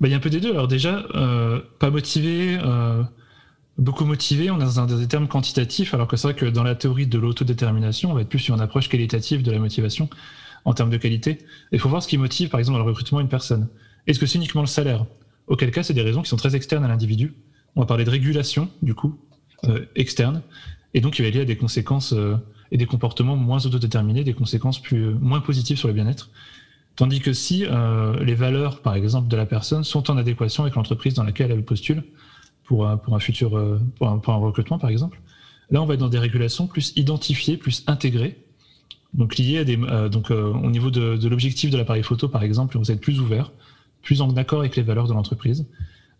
Bah, 0.00 0.06
Il 0.06 0.12
y 0.12 0.14
a 0.14 0.16
un 0.16 0.20
peu 0.20 0.30
des 0.30 0.38
deux. 0.38 0.52
Alors 0.52 0.68
déjà, 0.68 1.04
euh, 1.16 1.60
pas 1.80 1.90
motivé, 1.90 2.56
euh, 2.62 3.02
beaucoup 3.78 4.04
motivé, 4.04 4.48
on 4.52 4.60
est 4.60 4.76
dans 4.76 4.86
des 4.86 5.08
termes 5.08 5.26
quantitatifs, 5.26 5.92
alors 5.92 6.06
que 6.06 6.16
c'est 6.16 6.28
vrai 6.28 6.36
que 6.36 6.46
dans 6.46 6.62
la 6.62 6.76
théorie 6.76 7.08
de 7.08 7.18
l'autodétermination, 7.18 8.12
on 8.12 8.14
va 8.14 8.20
être 8.20 8.28
plus 8.28 8.38
sur 8.38 8.54
une 8.54 8.60
approche 8.60 8.88
qualitative 8.88 9.42
de 9.42 9.50
la 9.50 9.58
motivation 9.58 10.08
en 10.64 10.72
termes 10.72 10.90
de 10.90 10.98
qualité. 10.98 11.38
Il 11.72 11.80
faut 11.80 11.88
voir 11.88 12.00
ce 12.00 12.06
qui 12.06 12.16
motive, 12.16 12.48
par 12.48 12.60
exemple, 12.60 12.78
dans 12.78 12.84
le 12.84 12.88
recrutement 12.88 13.18
une 13.18 13.28
personne. 13.28 13.66
Est-ce 14.06 14.20
que 14.20 14.26
c'est 14.26 14.38
uniquement 14.38 14.60
le 14.60 14.68
salaire? 14.68 15.04
Auquel 15.48 15.72
cas, 15.72 15.82
c'est 15.82 15.94
des 15.94 16.02
raisons 16.02 16.22
qui 16.22 16.28
sont 16.28 16.36
très 16.36 16.54
externes 16.54 16.84
à 16.84 16.88
l'individu. 16.88 17.34
On 17.74 17.80
va 17.80 17.86
parler 17.86 18.04
de 18.04 18.10
régulation, 18.10 18.68
du 18.82 18.94
coup, 18.94 19.18
euh, 19.64 19.84
externe. 19.96 20.42
Et 20.98 21.00
donc, 21.00 21.16
il 21.20 21.22
va 21.22 21.28
y 21.28 21.30
avoir 21.30 21.46
des 21.46 21.56
conséquences 21.56 22.12
euh, 22.12 22.34
et 22.72 22.76
des 22.76 22.86
comportements 22.86 23.36
moins 23.36 23.64
autodéterminés, 23.64 24.24
des 24.24 24.34
conséquences 24.34 24.82
euh, 24.92 25.14
moins 25.20 25.40
positives 25.40 25.76
sur 25.76 25.86
le 25.86 25.94
bien-être. 25.94 26.28
Tandis 26.96 27.20
que 27.20 27.32
si 27.32 27.64
euh, 27.64 28.18
les 28.24 28.34
valeurs, 28.34 28.82
par 28.82 28.96
exemple, 28.96 29.28
de 29.28 29.36
la 29.36 29.46
personne 29.46 29.84
sont 29.84 30.10
en 30.10 30.16
adéquation 30.16 30.64
avec 30.64 30.74
l'entreprise 30.74 31.14
dans 31.14 31.22
laquelle 31.22 31.52
elle 31.52 31.64
postule 31.64 32.02
pour 32.64 32.88
un, 32.88 32.96
pour 32.96 33.14
un 33.14 34.36
recrutement, 34.38 34.80
par 34.80 34.90
exemple, 34.90 35.20
là, 35.70 35.80
on 35.80 35.86
va 35.86 35.94
être 35.94 36.00
dans 36.00 36.08
des 36.08 36.18
régulations 36.18 36.66
plus 36.66 36.92
identifiées, 36.96 37.56
plus 37.56 37.84
intégrées, 37.86 38.36
donc 39.14 39.38
liées 39.38 39.58
à 39.58 39.64
des, 39.64 39.76
donc 40.10 40.30
au 40.30 40.68
niveau 40.68 40.90
de, 40.90 41.16
de 41.16 41.28
l'objectif 41.28 41.70
de 41.70 41.78
l'appareil 41.78 42.02
photo, 42.02 42.28
par 42.28 42.42
exemple, 42.42 42.76
vous 42.76 42.90
êtes 42.90 43.00
plus 43.00 43.20
ouvert, 43.20 43.52
plus 44.02 44.20
en 44.20 44.36
accord 44.36 44.58
avec 44.58 44.74
les 44.74 44.82
valeurs 44.82 45.06
de 45.06 45.12
l'entreprise. 45.12 45.64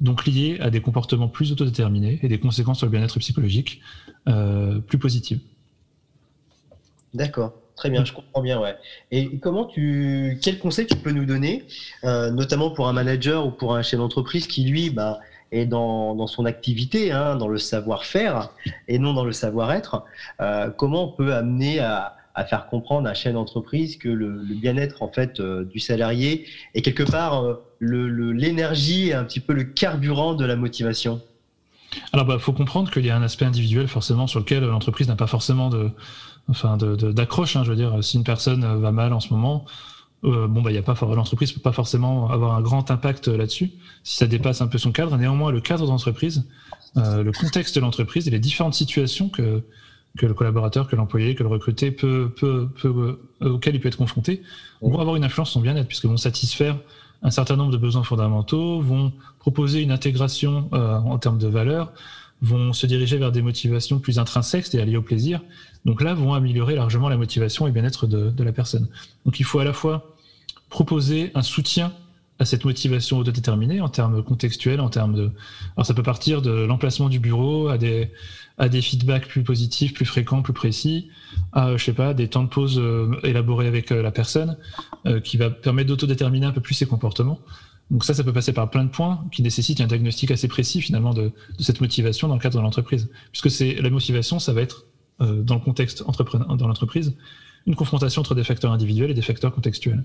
Donc 0.01 0.27
liées 0.27 0.59
à 0.61 0.71
des 0.71 0.81
comportements 0.81 1.29
plus 1.29 1.53
autodéterminés 1.53 2.19
et 2.23 2.29
des 2.29 2.39
conséquences 2.39 2.79
sur 2.79 2.87
le 2.87 2.93
bien-être 2.93 3.19
psychologique 3.19 3.81
euh, 4.29 4.79
plus 4.79 4.99
positives. 4.99 5.41
D'accord. 7.15 7.53
Très 7.75 7.91
bien, 7.91 8.05
je 8.05 8.13
comprends 8.13 8.43
bien, 8.43 8.61
ouais. 8.61 8.77
Et 9.13 9.39
comment 9.39 9.65
tu, 9.65 10.39
quel 10.43 10.59
conseil 10.59 10.87
tu 10.87 10.97
peux 10.97 11.13
nous 11.13 11.25
donner, 11.25 11.65
euh, 12.03 12.29
notamment 12.31 12.71
pour 12.71 12.89
un 12.89 12.93
manager 12.93 13.47
ou 13.47 13.53
pour 13.53 13.77
un 13.77 13.83
chef 13.83 14.01
d'entreprise 14.01 14.49
qui 14.49 14.65
lui, 14.65 14.91
bah, 14.91 15.21
est 15.53 15.65
dans, 15.65 16.17
dans 16.17 16.27
son 16.27 16.45
activité, 16.45 17.13
hein, 17.13 17.37
dans 17.37 17.47
le 17.47 17.59
savoir-faire 17.59 18.51
et 18.89 18.99
non 18.99 19.15
dans 19.15 19.25
le 19.25 19.31
savoir-être. 19.31 20.05
Euh, 20.41 20.71
comment 20.71 21.05
on 21.05 21.13
peut 21.13 21.33
amener 21.33 21.79
à, 21.79 22.18
à, 22.39 22.45
faire 22.45 22.67
comprendre 22.67 23.07
à 23.07 23.11
un 23.11 23.15
chef 23.15 23.35
d'entreprise 23.35 23.97
que 23.97 24.09
le, 24.09 24.43
bien-être 24.61 25.03
en 25.03 25.09
fait 25.09 25.41
euh, 25.41 25.65
du 25.65 25.79
salarié 25.79 26.47
est 26.75 26.83
quelque 26.83 27.03
part 27.03 27.45
euh, 27.45 27.55
l'énergie 27.81 29.09
et 29.09 29.15
un 29.15 29.25
petit 29.25 29.41
peu 29.41 29.53
le 29.53 29.65
carburant 29.65 30.35
de 30.35 30.45
la 30.45 30.57
motivation 30.57 31.21
alors, 32.13 32.27
il 32.27 32.29
bah, 32.29 32.39
faut 32.39 32.53
comprendre 32.53 32.91
qu'il 32.91 33.07
y 33.07 33.11
a 33.11 33.17
un 33.17 33.23
aspect 33.23 33.47
individuel 33.47 33.89
forcément 33.89 34.27
sur 34.27 34.41
lequel 34.41 34.63
l'entreprise 34.63 35.09
n'a 35.09 35.17
pas 35.17 35.27
forcément 35.27 35.71
de, 35.71 35.91
enfin, 36.49 36.77
d'accroche. 36.77 37.57
Hein, 37.57 37.65
je 37.65 37.71
veux 37.71 37.77
dire, 37.77 38.05
si 38.05 38.19
une 38.19 38.25
personne 38.25 38.61
va 38.79 38.93
mal 38.93 39.15
en 39.15 39.21
ce 39.21 39.33
moment, 39.33 39.65
euh, 40.25 40.49
bon, 40.49 40.63
bah, 40.63 40.73
y 40.73 40.79
a 40.79 40.83
pas, 40.83 40.95
l'entreprise 41.15 41.53
peut 41.53 41.61
pas 41.61 41.73
forcément 41.73 42.31
avoir 42.31 42.55
un 42.55 42.61
grand 42.61 42.91
impact 42.91 43.29
là-dessus 43.29 43.73
si 44.03 44.17
ça 44.17 44.27
dépasse 44.27 44.61
un 44.61 44.67
peu 44.67 44.79
son 44.79 44.93
cadre. 44.93 45.17
Néanmoins, 45.17 45.53
le 45.53 45.61
cadre 45.61 45.87
d'entreprise, 45.87 46.45
euh, 46.97 47.23
le 47.23 47.33
contexte 47.33 47.77
de 47.77 47.81
l'entreprise 47.81 48.27
et 48.27 48.31
les 48.31 48.41
différentes 48.41 48.75
situations 48.75 49.29
que, 49.29 49.63
que 50.17 50.27
le 50.27 50.35
collaborateur, 50.35 50.89
que 50.89 50.97
l'employé, 50.97 51.35
que 51.35 51.43
le 51.43 51.49
recruté 51.49 51.91
peut, 51.91 52.33
peut, 52.37 52.69
peut 52.81 53.19
euh, 53.43 53.51
auquel 53.51 53.75
il 53.75 53.81
peut 53.81 53.89
être 53.89 53.99
confronté, 53.99 54.43
vont 54.81 54.99
avoir 54.99 55.17
une 55.17 55.25
influence 55.25 55.51
sur 55.51 55.55
son 55.55 55.61
bien-être 55.61 55.87
puisque 55.87 56.07
vont 56.07 56.17
satisfaire 56.17 56.77
un 57.23 57.31
certain 57.31 57.57
nombre 57.57 57.73
de 57.73 57.77
besoins 57.77 58.05
fondamentaux, 58.05 58.81
vont 58.81 59.13
proposer 59.39 59.83
une 59.83 59.91
intégration 59.91 60.69
euh, 60.73 60.99
en 60.99 61.19
termes 61.19 61.39
de 61.39 61.49
valeurs, 61.49 61.93
vont 62.43 62.73
se 62.73 62.87
diriger 62.87 63.19
vers 63.19 63.33
des 63.33 63.43
motivations 63.43 63.99
plus 63.99 64.19
intrinsèques, 64.19 64.67
c'est-à-dire 64.67 64.91
liées 64.91 64.97
au 64.97 65.03
plaisir. 65.03 65.41
Donc 65.85 66.01
là, 66.01 66.15
vont 66.15 66.35
améliorer 66.35 66.77
largement 66.77 67.09
la 67.09 67.17
motivation 67.17 67.67
et 67.67 67.71
le 67.71 67.75
bien-être 67.75 68.07
de, 68.07 68.31
de, 68.31 68.45
la 68.45 68.53
personne. 68.53 68.87
Donc 69.25 69.41
il 69.41 69.45
faut 69.45 69.59
à 69.59 69.65
la 69.65 69.73
fois 69.73 70.15
proposer 70.69 71.33
un 71.35 71.43
soutien 71.43 71.93
à 72.39 72.45
cette 72.45 72.65
motivation 72.65 73.19
autodéterminée 73.19 73.81
en 73.81 73.89
termes 73.89 74.23
contextuels, 74.23 74.81
en 74.81 74.91
termes 74.91 75.15
de... 75.15 75.31
Alors 75.77 75.87
ça 75.87 75.95
peut 75.95 76.03
partir 76.03 76.41
de 76.41 76.51
l'emplacement 76.51 77.09
du 77.09 77.19
bureau 77.19 77.69
à 77.69 77.79
des, 77.79 78.13
à 78.59 78.69
des 78.69 78.81
feedbacks 78.81 79.27
plus 79.27 79.43
positifs, 79.43 79.93
plus 79.93 80.05
fréquents, 80.05 80.43
plus 80.43 80.53
précis, 80.53 81.09
à, 81.53 81.77
je 81.77 81.85
sais 81.85 81.93
pas, 81.93 82.15
des 82.15 82.29
temps 82.29 82.45
de 82.45 82.49
pause 82.49 82.79
euh, 82.79 83.11
élaborés 83.25 83.67
avec 83.67 83.91
euh, 83.91 84.03
la 84.03 84.13
personne, 84.13 84.57
euh, 85.07 85.21
qui 85.21 85.37
va 85.37 85.51
permettre 85.51 85.89
d'autodéterminer 85.89 86.47
un 86.47 86.53
peu 86.53 86.61
plus 86.61 86.75
ses 86.75 86.87
comportements. 86.87 87.41
Donc 87.91 88.05
ça, 88.05 88.15
ça 88.15 88.23
peut 88.23 88.33
passer 88.33 88.53
par 88.53 88.69
plein 88.71 88.85
de 88.85 88.91
points 88.91 89.25
qui 89.33 89.43
nécessitent 89.43 89.81
un 89.81 89.87
diagnostic 89.87 90.31
assez 90.31 90.47
précis 90.47 90.81
finalement 90.81 91.15
de, 91.15 91.33
de 91.59 91.63
cette 91.63 91.81
motivation 91.81 92.29
dans 92.29 92.35
le 92.35 92.41
cadre 92.41 92.59
de 92.59 92.63
l'entreprise. 92.63 93.11
Puisque 93.33 93.51
c'est 93.51 93.75
la 93.75 93.91
motivation, 93.91 94.39
ça 94.39 94.53
va 94.53 94.61
être 94.61 94.85
euh, 95.21 95.43
dans 95.43 95.55
le 95.55 95.61
contexte 95.61 96.05
entrepreneur, 96.07 96.57
dans 96.57 96.69
l'entreprise, 96.69 97.17
une 97.67 97.75
confrontation 97.75 98.21
entre 98.21 98.35
des 98.35 98.45
facteurs 98.45 98.73
individuels 98.73 99.11
et 99.11 99.15
des 99.15 99.23
facteurs 99.23 99.53
contextuels. 99.53 100.05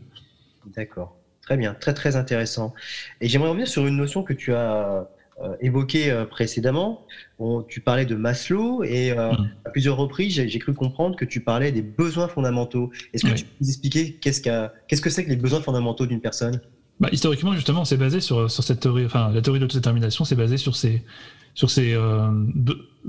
D'accord. 0.75 1.17
Très 1.43 1.57
bien, 1.57 1.73
très 1.73 1.93
très 1.93 2.15
intéressant. 2.15 2.73
Et 3.19 3.27
j'aimerais 3.27 3.49
revenir 3.49 3.67
sur 3.67 3.85
une 3.85 3.97
notion 3.97 4.23
que 4.23 4.33
tu 4.33 4.53
as 4.53 5.07
euh, 5.41 5.55
évoquée 5.59 6.09
euh, 6.09 6.25
précédemment. 6.25 7.05
Bon, 7.37 7.63
tu 7.63 7.81
parlais 7.81 8.05
de 8.05 8.15
Maslow 8.15 8.83
et 8.83 9.11
euh, 9.11 9.31
mmh. 9.31 9.49
à 9.65 9.69
plusieurs 9.71 9.97
reprises, 9.97 10.33
j'ai 10.33 10.59
cru 10.59 10.73
comprendre 10.73 11.17
que 11.17 11.25
tu 11.25 11.41
parlais 11.41 11.71
des 11.71 11.81
besoins 11.81 12.29
fondamentaux. 12.29 12.91
Est-ce 13.13 13.23
que 13.23 13.31
oui. 13.31 13.35
tu 13.35 13.43
peux 13.43 13.51
nous 13.59 13.67
expliquer 13.67 14.13
qu'est-ce 14.13 14.41
qu 14.41 15.01
que 15.01 15.09
c'est 15.09 15.25
que 15.25 15.29
les 15.29 15.35
besoins 15.35 15.61
fondamentaux 15.61 16.05
d'une 16.05 16.21
personne? 16.21 16.61
Bah, 16.99 17.09
historiquement, 17.11 17.53
justement, 17.53 17.83
c'est 17.83 17.97
basé 17.97 18.21
sur, 18.21 18.49
sur 18.49 18.63
cette 18.63 18.79
théorie, 18.79 19.05
enfin, 19.05 19.31
la 19.33 19.41
théorie 19.41 19.59
de 19.59 19.65
l'autodétermination, 19.65 20.23
c'est 20.23 20.35
basé 20.35 20.55
sur 20.55 20.77
ces, 20.77 21.03
sur 21.55 21.69
ces, 21.69 21.93
euh, 21.93 22.31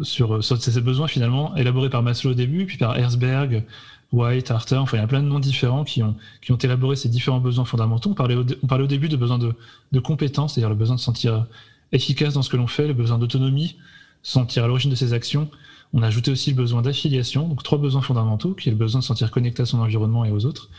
sur, 0.03 0.43
sur, 0.43 0.61
ces 0.61 0.81
besoins 0.81 1.09
finalement 1.09 1.55
élaborés 1.57 1.91
par 1.91 2.03
Maslow 2.03 2.33
au 2.33 2.35
début, 2.35 2.67
puis 2.67 2.77
par 2.77 2.97
Herzberg, 2.97 3.65
White, 4.13 4.51
Harter, 4.51 4.77
enfin 4.77 4.99
il 4.99 5.01
y 5.01 5.05
a 5.05 5.07
plein 5.07 5.23
de 5.23 5.29
noms 5.29 5.41
différents 5.41 5.85
qui 5.85 6.03
ont, 6.03 6.15
qui 6.41 6.53
ont 6.53 6.57
élaboré 6.57 6.95
ces 6.95 7.09
différents 7.09 7.41
besoins 7.41 7.65
fondamentaux. 7.65 8.11
On 8.11 8.15
parlait 8.15 8.37
au, 8.37 8.45
on 8.63 8.67
parlait 8.67 8.85
au 8.85 8.89
début 8.89 9.09
de 9.09 9.17
besoin 9.17 9.39
de, 9.39 9.55
de 9.93 10.01
compétence, 10.01 10.55
c'est-à-dire 10.55 10.69
le 10.69 10.77
besoin 10.77 10.97
de 10.97 11.01
se 11.01 11.05
sentir 11.05 11.47
efficace 11.93 12.35
dans 12.35 12.43
ce 12.43 12.51
que 12.51 12.57
l'on 12.57 12.67
fait, 12.67 12.87
le 12.87 12.95
besoin 12.95 13.19
d'autonomie, 13.19 13.77
sentir 14.23 14.65
à 14.65 14.67
l'origine 14.67 14.91
de 14.91 14.97
ses 14.97 15.13
actions. 15.13 15.49
On 15.93 16.03
a 16.03 16.07
ajouté 16.07 16.31
aussi 16.31 16.51
le 16.51 16.57
besoin 16.57 16.83
d'affiliation, 16.83 17.49
donc 17.49 17.63
trois 17.63 17.79
besoins 17.79 18.03
fondamentaux, 18.03 18.53
qui 18.55 18.69
est 18.69 18.73
le 18.73 18.79
besoin 18.79 19.01
de 19.01 19.05
se 19.05 19.09
sentir 19.09 19.31
connecté 19.31 19.63
à 19.63 19.67
son 19.67 19.79
environnement 19.79 20.25
et 20.25 20.31
aux 20.31 20.45
autres. 20.45 20.71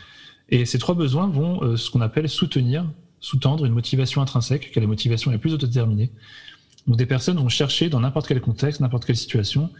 Et 0.50 0.64
ces 0.64 0.78
trois 0.78 0.94
besoins 0.94 1.26
vont 1.26 1.62
euh, 1.62 1.76
ce 1.76 1.90
qu'on 1.90 2.00
appelle 2.00 2.28
soutenir, 2.28 2.84
sous-tendre 3.20 3.64
une 3.64 3.72
motivation 3.72 4.22
intrinsèque, 4.22 4.70
qui 4.72 4.78
est 4.78 4.82
la 4.82 4.88
motivation 4.88 5.30
la 5.30 5.38
plus 5.38 5.54
autodéterminée. 5.54 6.10
Donc 6.86 6.96
des 6.96 7.06
personnes 7.06 7.36
vont 7.38 7.48
chercher 7.48 7.88
dans 7.88 8.00
n'importe 8.00 8.28
quel 8.28 8.40
contexte, 8.40 8.80
n'importe 8.80 9.04
quelle 9.04 9.16
situation, 9.16 9.70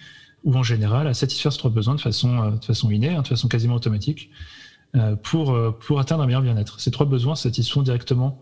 ou 0.45 0.55
en 0.55 0.63
général 0.63 1.07
à 1.07 1.15
satisfaire 1.15 1.53
ces 1.53 1.59
trois 1.59 1.71
besoins 1.71 1.95
de 1.95 2.01
façon, 2.01 2.43
euh, 2.43 2.51
de 2.53 2.65
façon 2.65 2.91
innée, 2.91 3.11
hein, 3.11 3.23
de 3.23 3.29
façon 3.29 3.49
quasiment 3.49 3.75
automatique, 3.75 4.31
euh, 4.95 5.17
pour, 5.17 5.53
euh, 5.53 5.71
pour 5.71 6.01
atteindre 6.01 6.23
un 6.23 6.27
meilleur 6.27 6.43
bien-être. 6.43 6.81
Ces 6.81 6.91
trois 6.91 7.07
besoins 7.07 7.37
satisfont 7.37 7.83
directement 7.83 8.41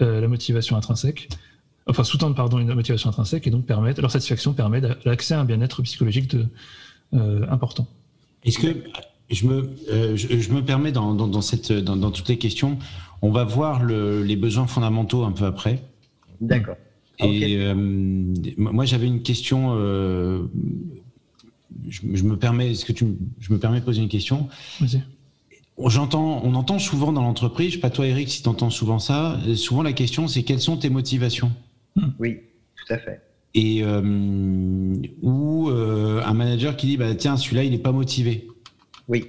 euh, 0.00 0.20
la 0.20 0.28
motivation 0.28 0.76
intrinsèque, 0.76 1.28
enfin 1.86 2.04
sous-tendent 2.04 2.36
pardon 2.36 2.58
une 2.58 2.72
motivation 2.72 3.10
intrinsèque 3.10 3.46
et 3.46 3.50
donc 3.50 3.66
permettent, 3.66 3.98
leur 3.98 4.10
satisfaction 4.10 4.54
permet 4.54 4.80
l'accès 5.04 5.34
à 5.34 5.40
un 5.40 5.44
bien-être 5.44 5.82
psychologique 5.82 6.30
de, 6.30 6.46
euh, 7.12 7.44
important. 7.50 7.86
Est-ce 8.44 8.58
que 8.58 8.84
je 9.30 9.46
me, 9.46 9.70
euh, 9.90 10.16
je, 10.16 10.40
je, 10.40 10.52
me 10.52 10.64
permets 10.64 10.92
dans, 10.92 11.14
dans, 11.14 11.26
dans 11.26 11.40
cette, 11.40 11.72
dans, 11.72 11.96
dans, 11.96 12.10
toutes 12.10 12.28
les 12.28 12.38
questions, 12.38 12.78
on 13.20 13.30
va 13.30 13.44
voir 13.44 13.82
le, 13.82 14.22
les 14.22 14.36
besoins 14.36 14.66
fondamentaux 14.66 15.24
un 15.24 15.32
peu 15.32 15.44
après. 15.44 15.82
D'accord. 16.40 16.76
Et 17.22 17.36
okay. 17.36 17.56
euh, 17.58 17.74
moi, 18.56 18.84
j'avais 18.84 19.06
une 19.06 19.22
question. 19.22 19.74
Euh, 19.74 20.42
je, 21.88 22.00
je, 22.12 22.24
me 22.24 22.36
permets, 22.36 22.72
est-ce 22.72 22.84
que 22.84 22.92
tu, 22.92 23.06
je 23.40 23.52
me 23.52 23.58
permets 23.58 23.80
de 23.80 23.84
poser 23.84 24.02
une 24.02 24.08
question? 24.08 24.48
Vas-y. 24.80 25.02
J'entends, 25.88 26.42
on 26.44 26.54
entend 26.54 26.78
souvent 26.78 27.12
dans 27.12 27.22
l'entreprise, 27.22 27.70
je 27.70 27.74
sais 27.76 27.80
pas 27.80 27.90
toi 27.90 28.06
Eric 28.06 28.28
si 28.28 28.42
tu 28.42 28.48
entends 28.48 28.70
souvent 28.70 28.98
ça, 28.98 29.38
souvent 29.54 29.82
la 29.82 29.92
question 29.94 30.28
c'est 30.28 30.42
quelles 30.42 30.60
sont 30.60 30.76
tes 30.76 30.90
motivations? 30.90 31.52
Oui, 32.18 32.38
tout 32.76 32.92
à 32.92 32.98
fait. 32.98 33.22
Et 33.54 33.82
euh, 33.82 34.94
ou 35.22 35.70
euh, 35.70 36.22
un 36.24 36.34
manager 36.34 36.76
qui 36.76 36.86
dit 36.86 36.96
bah 36.96 37.14
tiens 37.14 37.36
celui-là 37.36 37.64
il 37.64 37.74
est 37.74 37.78
pas 37.78 37.92
motivé. 37.92 38.46
Oui. 39.08 39.24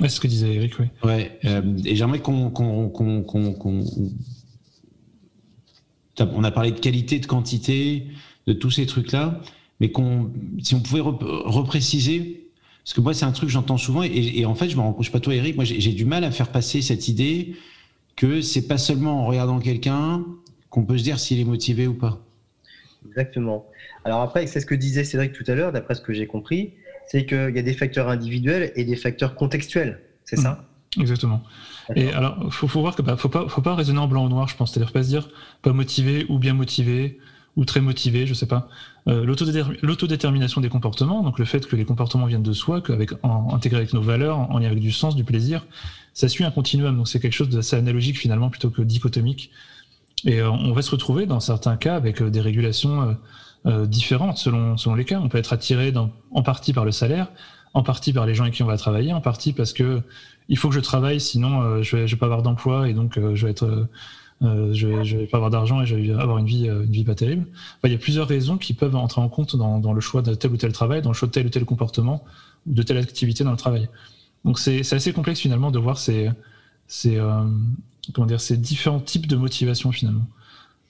Ouais, 0.00 0.08
c'est 0.08 0.16
ce 0.16 0.20
que 0.20 0.26
disait 0.26 0.54
Eric, 0.54 0.74
oui. 0.78 0.86
Ouais, 1.02 1.38
euh, 1.44 1.62
et 1.84 1.96
j'aimerais 1.96 2.20
qu'on 2.20 2.50
qu'on 2.50 2.88
qu'on 2.88 3.22
qu'on 3.22 3.84
on 6.20 6.44
a 6.44 6.50
parlé 6.50 6.70
de 6.72 6.80
qualité, 6.80 7.18
de 7.18 7.26
quantité, 7.26 8.06
de 8.46 8.52
tous 8.52 8.70
ces 8.70 8.86
trucs-là, 8.86 9.40
mais 9.80 9.90
qu'on, 9.90 10.30
si 10.62 10.74
on 10.74 10.80
pouvait 10.80 11.00
repréciser, 11.00 12.48
parce 12.84 12.94
que 12.94 13.00
moi 13.00 13.14
c'est 13.14 13.24
un 13.24 13.32
truc 13.32 13.48
que 13.48 13.52
j'entends 13.52 13.78
souvent, 13.78 14.02
et, 14.02 14.10
et, 14.10 14.46
en 14.46 14.54
fait 14.54 14.68
je 14.68 14.76
me 14.76 14.82
rends 14.82 14.96
je 15.00 15.06
sais 15.06 15.10
pas 15.10 15.20
toi 15.20 15.34
Eric, 15.34 15.56
moi 15.56 15.64
j'ai 15.64 15.92
du 15.92 16.04
mal 16.04 16.24
à 16.24 16.30
faire 16.30 16.48
passer 16.48 16.82
cette 16.82 17.08
idée 17.08 17.56
que 18.16 18.40
c'est 18.40 18.68
pas 18.68 18.78
seulement 18.78 19.22
en 19.22 19.26
regardant 19.26 19.58
quelqu'un 19.58 20.24
qu'on 20.70 20.84
peut 20.84 20.98
se 20.98 21.02
dire 21.02 21.18
s'il 21.18 21.40
est 21.40 21.44
motivé 21.44 21.86
ou 21.86 21.94
pas. 21.94 22.20
Exactement. 23.06 23.66
Alors 24.04 24.20
après, 24.20 24.46
c'est 24.46 24.60
ce 24.60 24.66
que 24.66 24.74
disait 24.74 25.04
Cédric 25.04 25.32
tout 25.32 25.44
à 25.46 25.54
l'heure, 25.54 25.72
d'après 25.72 25.94
ce 25.94 26.00
que 26.00 26.12
j'ai 26.12 26.26
compris, 26.26 26.74
c'est 27.06 27.26
qu'il 27.26 27.54
y 27.54 27.58
a 27.58 27.62
des 27.62 27.72
facteurs 27.74 28.08
individuels 28.08 28.72
et 28.76 28.84
des 28.84 28.96
facteurs 28.96 29.34
contextuels, 29.34 30.00
c'est 30.24 30.38
mmh. 30.38 30.42
ça? 30.42 30.68
Exactement. 30.98 31.42
Et 31.96 32.12
alors, 32.12 32.52
faut, 32.52 32.68
faut 32.68 32.80
voir 32.80 32.94
que 32.94 33.02
bah, 33.02 33.16
faut 33.16 33.28
pas, 33.28 33.48
faut 33.48 33.60
pas 33.60 33.74
raisonner 33.74 33.98
en 33.98 34.08
blanc 34.08 34.24
ou 34.24 34.28
noir, 34.28 34.48
je 34.48 34.56
pense. 34.56 34.72
C'est-à-dire 34.72 34.92
pas 34.92 35.02
se 35.02 35.08
dire 35.08 35.28
pas 35.62 35.72
motivé 35.72 36.26
ou 36.28 36.38
bien 36.38 36.54
motivé 36.54 37.18
ou 37.56 37.64
très 37.64 37.80
motivé, 37.80 38.26
je 38.26 38.34
sais 38.34 38.46
pas. 38.46 38.68
Euh, 39.06 39.24
L'autodétermination 39.82 40.60
des 40.60 40.68
comportements, 40.68 41.22
donc 41.22 41.38
le 41.38 41.44
fait 41.44 41.66
que 41.66 41.76
les 41.76 41.84
comportements 41.84 42.26
viennent 42.26 42.42
de 42.42 42.52
soi, 42.52 42.80
qu'avec 42.80 43.12
en, 43.22 43.54
intégré 43.54 43.78
avec 43.78 43.92
nos 43.92 44.00
valeurs, 44.00 44.38
en, 44.38 44.50
en 44.50 44.58
lien 44.58 44.66
avec 44.66 44.80
du 44.80 44.92
sens, 44.92 45.14
du 45.14 45.24
plaisir, 45.24 45.64
ça 46.14 46.28
suit 46.28 46.44
un 46.44 46.50
continuum. 46.50 46.96
Donc 46.96 47.08
c'est 47.08 47.20
quelque 47.20 47.32
chose 47.32 47.48
d'assez 47.48 47.76
analogique 47.76 48.18
finalement 48.18 48.50
plutôt 48.50 48.70
que 48.70 48.82
dichotomique. 48.82 49.50
Et 50.24 50.40
euh, 50.40 50.50
on 50.50 50.72
va 50.72 50.82
se 50.82 50.90
retrouver 50.90 51.26
dans 51.26 51.40
certains 51.40 51.76
cas 51.76 51.96
avec 51.96 52.22
euh, 52.22 52.30
des 52.30 52.40
régulations 52.40 53.16
euh, 53.66 53.86
différentes 53.86 54.38
selon 54.38 54.76
selon 54.76 54.94
les 54.94 55.04
cas. 55.04 55.20
On 55.20 55.28
peut 55.28 55.38
être 55.38 55.52
attiré 55.52 55.92
dans, 55.92 56.10
en 56.30 56.42
partie 56.42 56.72
par 56.72 56.84
le 56.84 56.92
salaire, 56.92 57.28
en 57.74 57.82
partie 57.82 58.12
par 58.12 58.26
les 58.26 58.34
gens 58.34 58.44
avec 58.44 58.54
qui 58.54 58.62
on 58.62 58.66
va 58.66 58.76
travailler, 58.76 59.12
en 59.12 59.20
partie 59.20 59.52
parce 59.52 59.72
que 59.72 60.02
il 60.48 60.58
faut 60.58 60.68
que 60.68 60.74
je 60.74 60.80
travaille, 60.80 61.20
sinon 61.20 61.62
euh, 61.62 61.82
je, 61.82 61.96
vais, 61.96 62.08
je 62.08 62.14
vais 62.14 62.18
pas 62.18 62.26
avoir 62.26 62.42
d'emploi 62.42 62.88
et 62.88 62.94
donc 62.94 63.16
euh, 63.16 63.34
je 63.34 63.46
vais 63.46 63.50
être, 63.50 63.88
euh, 64.42 64.74
je, 64.74 64.86
vais, 64.86 65.04
je 65.04 65.16
vais 65.16 65.26
pas 65.26 65.38
avoir 65.38 65.50
d'argent 65.50 65.80
et 65.80 65.86
je 65.86 65.94
vais 65.94 66.10
avoir 66.10 66.38
une 66.38 66.46
vie, 66.46 66.66
une 66.66 66.90
vie 66.90 67.04
pas 67.04 67.14
terrible. 67.14 67.46
Enfin, 67.50 67.88
il 67.88 67.92
y 67.92 67.94
a 67.94 67.98
plusieurs 67.98 68.28
raisons 68.28 68.58
qui 68.58 68.74
peuvent 68.74 68.94
entrer 68.96 69.20
en 69.20 69.28
compte 69.28 69.56
dans, 69.56 69.78
dans, 69.78 69.92
le 69.92 70.00
choix 70.00 70.22
de 70.22 70.34
tel 70.34 70.52
ou 70.52 70.56
tel 70.56 70.72
travail, 70.72 71.02
dans 71.02 71.10
le 71.10 71.14
choix 71.14 71.28
de 71.28 71.32
tel 71.32 71.46
ou 71.46 71.50
tel 71.50 71.64
comportement 71.64 72.24
ou 72.66 72.74
de 72.74 72.82
telle 72.82 72.98
activité 72.98 73.44
dans 73.44 73.52
le 73.52 73.56
travail. 73.56 73.88
Donc 74.44 74.58
c'est 74.58 74.80
assez 74.92 75.12
complexe 75.12 75.40
finalement 75.40 75.70
de 75.70 75.78
voir 75.78 75.96
ces, 75.96 76.30
ces, 76.86 77.18
comment 78.12 78.26
dire, 78.26 78.40
ces 78.40 78.58
différents 78.58 79.00
types 79.00 79.26
de 79.26 79.36
motivation 79.36 79.90
finalement. 79.92 80.26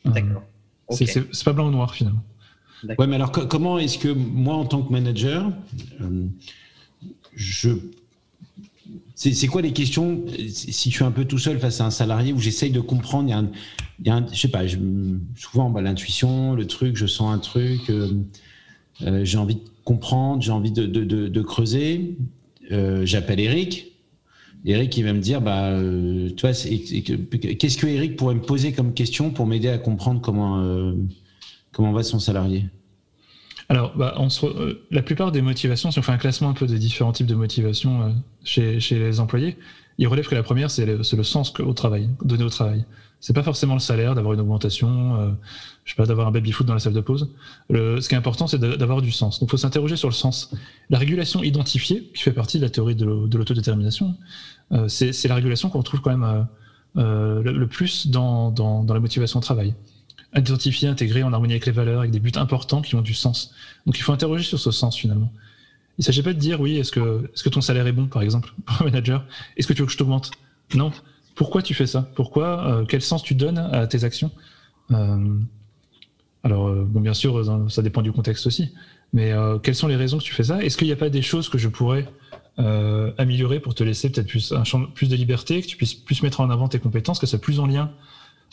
D'accord. 0.04 0.42
Okay. 0.88 1.06
C'est 1.06 1.44
pas 1.44 1.52
blanc 1.52 1.68
ou 1.68 1.70
noir 1.70 1.94
finalement. 1.94 2.22
Ouais, 2.98 3.06
mais 3.06 3.14
alors 3.14 3.30
comment 3.30 3.78
est-ce 3.78 3.96
que 3.96 4.08
moi 4.08 4.56
en 4.56 4.66
tant 4.66 4.82
que 4.82 4.92
manager, 4.92 5.50
je 7.36 7.70
c'est 9.14 9.46
quoi 9.46 9.62
les 9.62 9.72
questions 9.72 10.24
si 10.48 10.90
je 10.90 10.94
suis 10.94 11.04
un 11.04 11.10
peu 11.10 11.24
tout 11.24 11.38
seul 11.38 11.58
face 11.58 11.80
à 11.80 11.86
un 11.86 11.90
salarié 11.90 12.32
où 12.32 12.38
j'essaye 12.38 12.70
de 12.70 12.80
comprendre, 12.80 13.28
il 13.28 14.06
y 14.06 14.10
a 14.10 14.16
un, 14.16 14.26
je 14.32 14.38
sais 14.38 14.48
pas, 14.48 14.62
souvent 15.36 15.70
bah, 15.70 15.80
l'intuition, 15.80 16.54
le 16.54 16.66
truc, 16.66 16.96
je 16.96 17.06
sens 17.06 17.32
un 17.32 17.38
truc, 17.38 17.90
j'ai 19.00 19.38
envie 19.38 19.54
de 19.56 19.60
comprendre, 19.84 20.42
j'ai 20.42 20.50
envie 20.50 20.72
de, 20.72 21.42
creuser. 21.42 22.16
J'appelle 22.70 23.40
Eric. 23.40 23.92
Eric, 24.66 24.96
il 24.96 25.04
va 25.04 25.12
me 25.12 25.20
dire, 25.20 25.40
bah, 25.40 25.78
tu 26.36 26.40
vois, 26.40 26.52
qu'est-ce 26.52 27.78
que 27.78 27.86
Eric 27.86 28.16
pourrait 28.16 28.34
me 28.34 28.42
poser 28.42 28.72
comme 28.72 28.94
question 28.94 29.30
pour 29.30 29.46
m'aider 29.46 29.68
à 29.68 29.78
comprendre 29.78 30.20
comment, 30.20 30.92
comment 31.72 31.92
va 31.92 32.02
son 32.02 32.18
salarié? 32.18 32.64
Alors, 33.68 33.96
bah, 33.96 34.14
on 34.18 34.28
euh, 34.44 34.84
la 34.90 35.02
plupart 35.02 35.32
des 35.32 35.42
motivations, 35.42 35.90
si 35.90 35.98
on 35.98 36.02
fait 36.02 36.12
un 36.12 36.18
classement 36.18 36.50
un 36.50 36.54
peu 36.54 36.66
des 36.66 36.78
différents 36.78 37.12
types 37.12 37.26
de 37.26 37.34
motivations 37.34 38.02
euh, 38.02 38.78
chez, 38.78 38.98
les 38.98 39.20
employés, 39.20 39.56
il 39.98 40.06
relève 40.08 40.26
que 40.26 40.34
la 40.34 40.42
première, 40.42 40.70
c'est 40.70 40.84
le, 40.86 41.02
sens 41.02 41.58
au 41.60 41.72
travail, 41.72 42.10
donné 42.22 42.44
au 42.44 42.50
travail. 42.50 42.84
C'est 43.20 43.32
pas 43.32 43.42
forcément 43.42 43.74
le 43.74 43.80
salaire, 43.80 44.14
d'avoir 44.14 44.34
une 44.34 44.40
augmentation, 44.40 45.16
euh, 45.18 45.30
je 45.84 45.92
sais 45.92 45.96
pas, 45.96 46.04
d'avoir 46.04 46.26
un 46.26 46.30
baby-foot 46.30 46.66
dans 46.66 46.74
la 46.74 46.80
salle 46.80 46.92
de 46.92 47.00
pause. 47.00 47.30
Ce 47.70 48.06
qui 48.06 48.14
est 48.14 48.18
important, 48.18 48.46
c'est 48.46 48.58
d'avoir 48.58 49.00
du 49.00 49.12
sens. 49.12 49.40
Donc, 49.40 49.48
il 49.48 49.50
faut 49.50 49.56
s'interroger 49.56 49.96
sur 49.96 50.08
le 50.08 50.14
sens. 50.14 50.50
La 50.90 50.98
régulation 50.98 51.42
identifiée, 51.42 52.10
qui 52.14 52.22
fait 52.22 52.32
partie 52.32 52.58
de 52.58 52.64
la 52.64 52.70
théorie 52.70 52.96
de 52.96 53.04
l'autodétermination, 53.38 54.14
euh, 54.72 54.88
c'est 54.88 55.26
la 55.26 55.36
régulation 55.36 55.70
qu'on 55.70 55.78
retrouve 55.78 56.02
quand 56.02 56.14
même 56.14 56.46
le, 56.96 57.64
plus 57.64 58.08
dans 58.08 58.84
la 58.86 59.00
motivation 59.00 59.38
au 59.38 59.42
travail 59.42 59.74
identifier, 60.36 60.88
intégrer 60.88 61.22
en 61.22 61.32
harmonie 61.32 61.54
avec 61.54 61.66
les 61.66 61.72
valeurs, 61.72 62.00
avec 62.00 62.10
des 62.10 62.20
buts 62.20 62.32
importants 62.36 62.82
qui 62.82 62.94
ont 62.94 63.02
du 63.02 63.14
sens. 63.14 63.52
Donc 63.86 63.98
il 63.98 64.02
faut 64.02 64.12
interroger 64.12 64.44
sur 64.44 64.58
ce 64.58 64.70
sens 64.70 64.96
finalement. 64.96 65.32
Il 65.98 66.00
ne 66.00 66.04
s'agit 66.04 66.22
pas 66.22 66.32
de 66.32 66.38
dire 66.38 66.60
oui, 66.60 66.76
est-ce 66.76 66.90
que, 66.90 67.30
est-ce 67.32 67.44
que 67.44 67.48
ton 67.48 67.60
salaire 67.60 67.86
est 67.86 67.92
bon 67.92 68.06
par 68.06 68.22
exemple 68.22 68.52
pour 68.66 68.82
un 68.82 68.84
manager? 68.84 69.24
Est-ce 69.56 69.68
que 69.68 69.72
tu 69.72 69.82
veux 69.82 69.86
que 69.86 69.92
je 69.92 69.98
t'augmente? 69.98 70.32
Non. 70.74 70.92
Pourquoi 71.34 71.62
tu 71.62 71.74
fais 71.74 71.86
ça? 71.86 72.08
Pourquoi 72.14 72.66
euh, 72.66 72.84
Quel 72.84 73.02
sens 73.02 73.22
tu 73.22 73.34
donnes 73.34 73.58
à 73.58 73.86
tes 73.86 74.04
actions? 74.04 74.30
Euh, 74.90 75.36
Alors 76.42 76.68
euh, 76.68 76.84
bon, 76.84 77.00
bien 77.00 77.14
sûr, 77.14 77.70
ça 77.70 77.82
dépend 77.82 78.02
du 78.02 78.12
contexte 78.12 78.46
aussi. 78.46 78.72
Mais 79.12 79.32
quelles 79.62 79.76
sont 79.76 79.86
les 79.86 79.94
raisons 79.94 80.18
que 80.18 80.24
tu 80.24 80.34
fais 80.34 80.42
ça? 80.42 80.60
Est-ce 80.64 80.76
qu'il 80.76 80.88
n'y 80.88 80.92
a 80.92 80.96
pas 80.96 81.08
des 81.08 81.22
choses 81.22 81.48
que 81.48 81.56
je 81.56 81.68
pourrais 81.68 82.08
améliorer 83.16 83.60
pour 83.60 83.72
te 83.72 83.84
laisser 83.84 84.10
peut-être 84.10 84.26
plus, 84.26 84.52
plus 84.92 85.08
de 85.08 85.14
liberté, 85.14 85.62
que 85.62 85.68
tu 85.68 85.76
puisses 85.76 85.94
plus 85.94 86.20
mettre 86.24 86.40
en 86.40 86.50
avant 86.50 86.66
tes 86.66 86.80
compétences, 86.80 87.20
que 87.20 87.26
ça 87.26 87.30
soit 87.30 87.40
plus 87.40 87.60
en 87.60 87.66
lien 87.66 87.92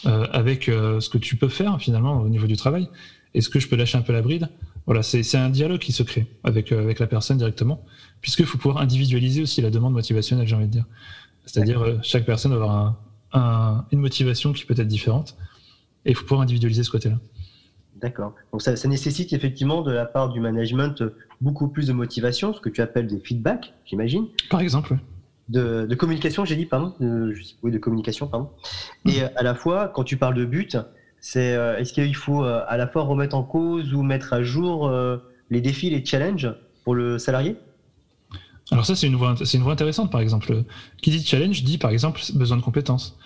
euh, 0.05 0.25
avec 0.31 0.67
euh, 0.67 0.99
ce 0.99 1.09
que 1.09 1.17
tu 1.17 1.35
peux 1.35 1.47
faire 1.47 1.79
finalement 1.79 2.21
au 2.21 2.29
niveau 2.29 2.47
du 2.47 2.57
travail. 2.57 2.89
Est-ce 3.33 3.49
que 3.49 3.59
je 3.59 3.67
peux 3.67 3.75
lâcher 3.75 3.97
un 3.97 4.01
peu 4.01 4.13
la 4.13 4.21
bride? 4.21 4.49
Voilà, 4.87 5.03
c'est 5.03 5.35
un 5.35 5.49
dialogue 5.49 5.79
qui 5.79 5.91
se 5.91 6.01
crée 6.01 6.25
avec, 6.43 6.71
euh, 6.71 6.81
avec 6.81 6.99
la 6.99 7.05
personne 7.05 7.37
directement, 7.37 7.83
puisqu'il 8.19 8.45
faut 8.45 8.57
pouvoir 8.57 8.81
individualiser 8.81 9.43
aussi 9.43 9.61
la 9.61 9.69
demande 9.69 9.93
motivationnelle, 9.93 10.47
j'ai 10.47 10.55
envie 10.55 10.65
de 10.65 10.71
dire. 10.71 10.85
C'est-à-dire, 11.45 11.99
chaque 12.01 12.25
personne 12.25 12.51
va 12.51 12.57
avoir 12.57 12.95
un, 13.33 13.85
une 13.91 13.99
motivation 13.99 14.53
qui 14.53 14.65
peut 14.65 14.73
être 14.75 14.87
différente, 14.87 15.37
et 16.05 16.11
il 16.11 16.15
faut 16.15 16.23
pouvoir 16.23 16.41
individualiser 16.41 16.83
ce 16.83 16.89
côté-là. 16.89 17.19
D'accord. 18.01 18.33
Donc 18.51 18.63
ça, 18.63 18.75
ça, 18.75 18.87
nécessite 18.87 19.33
effectivement 19.33 19.83
de 19.83 19.91
la 19.91 20.05
part 20.05 20.29
du 20.29 20.39
management 20.39 21.03
beaucoup 21.41 21.67
plus 21.67 21.87
de 21.87 21.93
motivation, 21.93 22.53
ce 22.53 22.59
que 22.59 22.69
tu 22.69 22.81
appelles 22.81 23.07
des 23.07 23.19
feedbacks, 23.19 23.73
j'imagine? 23.85 24.25
Par 24.49 24.61
exemple 24.61 24.97
de, 25.49 25.95
communication, 25.95 26.45
j'ai 26.45 26.55
dit, 26.55 26.65
pardon, 26.65 26.93
de, 26.99 27.33
oui, 27.63 27.71
de 27.71 27.77
communication, 27.77 28.27
pardon. 28.27 28.49
Et 29.05 29.21
mhm. 29.21 29.29
à 29.35 29.43
la 29.43 29.55
fois, 29.55 29.89
quand 29.89 30.03
tu 30.03 30.17
parles 30.17 30.35
de 30.35 30.45
but, 30.45 30.77
c'est 31.19 31.53
euh, 31.53 31.77
est-ce 31.77 31.93
qu'il 31.93 32.15
faut 32.15 32.43
euh, 32.43 32.63
à 32.67 32.77
la 32.77 32.87
fois 32.87 33.03
remettre 33.03 33.35
en 33.35 33.43
cause 33.43 33.93
ou 33.93 34.01
mettre 34.01 34.33
à 34.33 34.41
jour 34.41 34.87
euh, 34.87 35.17
les 35.49 35.61
défis, 35.61 35.89
les 35.89 36.03
challenges 36.03 36.51
pour 36.83 36.95
le 36.95 37.19
salarié? 37.19 37.57
Alors 38.71 38.85
ça, 38.85 38.95
c'est 38.95 39.07
une 39.07 39.19
c'est 39.43 39.57
une 39.57 39.63
voie 39.63 39.73
intéressante, 39.73 40.11
par 40.11 40.21
exemple. 40.21 40.63
Qui 41.01 41.11
dit 41.11 41.23
challenge 41.23 41.63
dit, 41.63 41.77
par 41.77 41.91
exemple, 41.91 42.21
besoin 42.33 42.57
de 42.57 42.61
compétences. 42.61 43.17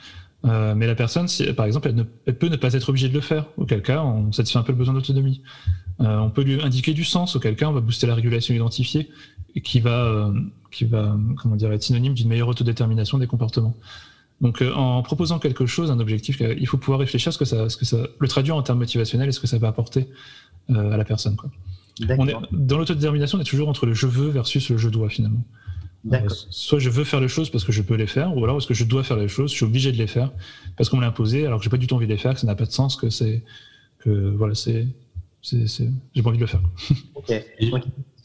Mais 0.46 0.86
la 0.86 0.96
personne, 0.96 1.28
par 1.58 1.66
exemple, 1.66 1.92
elle, 2.25 2.38
peut 2.38 2.50
ne 2.50 2.56
pas 2.56 2.74
être 2.74 2.90
obligée 2.90 3.10
de 3.10 3.14
le 3.14 3.22
faire, 3.22 3.48
auquel 3.58 3.82
cas 3.82 4.04
on 4.04 4.32
satisfait 4.32 4.60
un 4.60 4.64
peu 4.64 4.72
le 4.72 4.78
besoin 4.78 4.94
d'autonomie. 4.94 5.42
on 6.00 6.30
peut 6.30 6.44
lui 6.44 6.62
indiquer 6.62 6.94
du 6.94 7.04
sens, 7.04 7.36
auquel 7.36 7.56
cas 7.56 7.68
on 7.68 7.74
va 7.74 7.82
booster 7.82 8.06
la 8.06 8.14
régulation 8.14 8.54
identifiée, 8.54 9.10
qui 9.64 9.80
va 9.80 10.32
qui 10.72 10.86
va 10.86 11.18
comment 11.42 11.56
dire, 11.56 11.72
être 11.72 11.84
synonyme 11.84 12.14
d'une 12.14 12.28
meilleure 12.28 12.50
autodétermination 12.50 13.18
des 13.18 13.28
comportements. 13.28 13.75
Donc, 14.42 14.62
euh, 14.62 14.74
en 14.74 15.01
proposant 15.01 15.40
quelque 15.40 15.66
chose, 15.66 15.92
un 15.92 16.00
objectif, 16.00 16.42
euh, 16.42 16.53
il 16.60 16.68
faut 16.68 16.77
pouvoir 16.77 17.00
réfléchir 17.00 17.29
à 17.29 17.31
ce 17.31 17.38
que 17.38 17.46
ça, 17.46 17.70
ce 17.70 17.77
que 17.77 17.86
ça, 17.86 17.98
le 18.20 18.27
traduire 18.27 18.55
en 18.55 18.62
termes 18.64 18.79
motivationnels 18.79 19.29
et 19.29 19.31
ce 19.31 19.40
que 19.40 19.48
ça 19.48 19.58
va 19.58 19.70
apporter 19.70 20.10
euh, 20.70 20.92
à 20.92 20.98
la 20.98 21.05
personne. 21.05 21.38
Quoi. 21.38 21.50
On 22.18 22.27
est, 22.27 22.36
dans 22.51 22.77
l'autodétermination, 22.77 23.38
on 23.38 23.42
est 23.42 23.46
toujours 23.46 23.70
entre 23.70 23.86
le 23.86 23.94
je 23.94 24.08
veux 24.08 24.27
versus 24.27 24.70
le 24.70 24.77
je 24.77 24.90
dois 24.90 25.10
finalement. 25.10 25.44
Soit 26.50 26.79
je 26.79 26.89
veux 26.89 27.03
faire 27.03 27.20
les 27.20 27.27
choses 27.27 27.50
parce 27.50 27.63
que 27.63 27.72
je 27.72 27.81
peux 27.81 27.96
les 27.96 28.07
faire, 28.07 28.35
ou 28.35 28.44
alors 28.44 28.57
est-ce 28.57 28.68
que 28.68 28.74
je 28.74 28.83
dois 28.83 29.03
faire 29.03 29.18
les 29.18 29.27
choses, 29.27 29.51
je 29.51 29.55
suis 29.55 29.65
obligé 29.65 29.91
de 29.91 29.98
les 29.98 30.07
faire 30.07 30.31
parce 30.77 30.89
qu'on 30.89 30.98
me 30.98 31.01
l'a 31.01 31.07
imposé, 31.07 31.46
alors 31.46 31.59
que 31.59 31.63
j'ai 31.63 31.70
pas 31.70 31.77
du 31.77 31.87
tout 31.87 31.96
envie 31.96 32.07
de 32.07 32.11
les 32.11 32.18
faire, 32.18 32.33
que 32.33 32.39
ça 32.39 32.48
n'a 32.48 32.55
pas 32.55 32.65
de 32.65 32.72
sens, 32.72 32.96
que 32.96 33.09
c'est 33.09 33.44
que 34.00 34.09
voilà, 34.09 34.53
c'est, 34.55 34.87
j'ai 35.41 36.22
pas 36.22 36.29
envie 36.29 36.37
de 36.37 36.44
le 36.44 36.48
faire. 36.48 36.61
Ok 37.15 37.33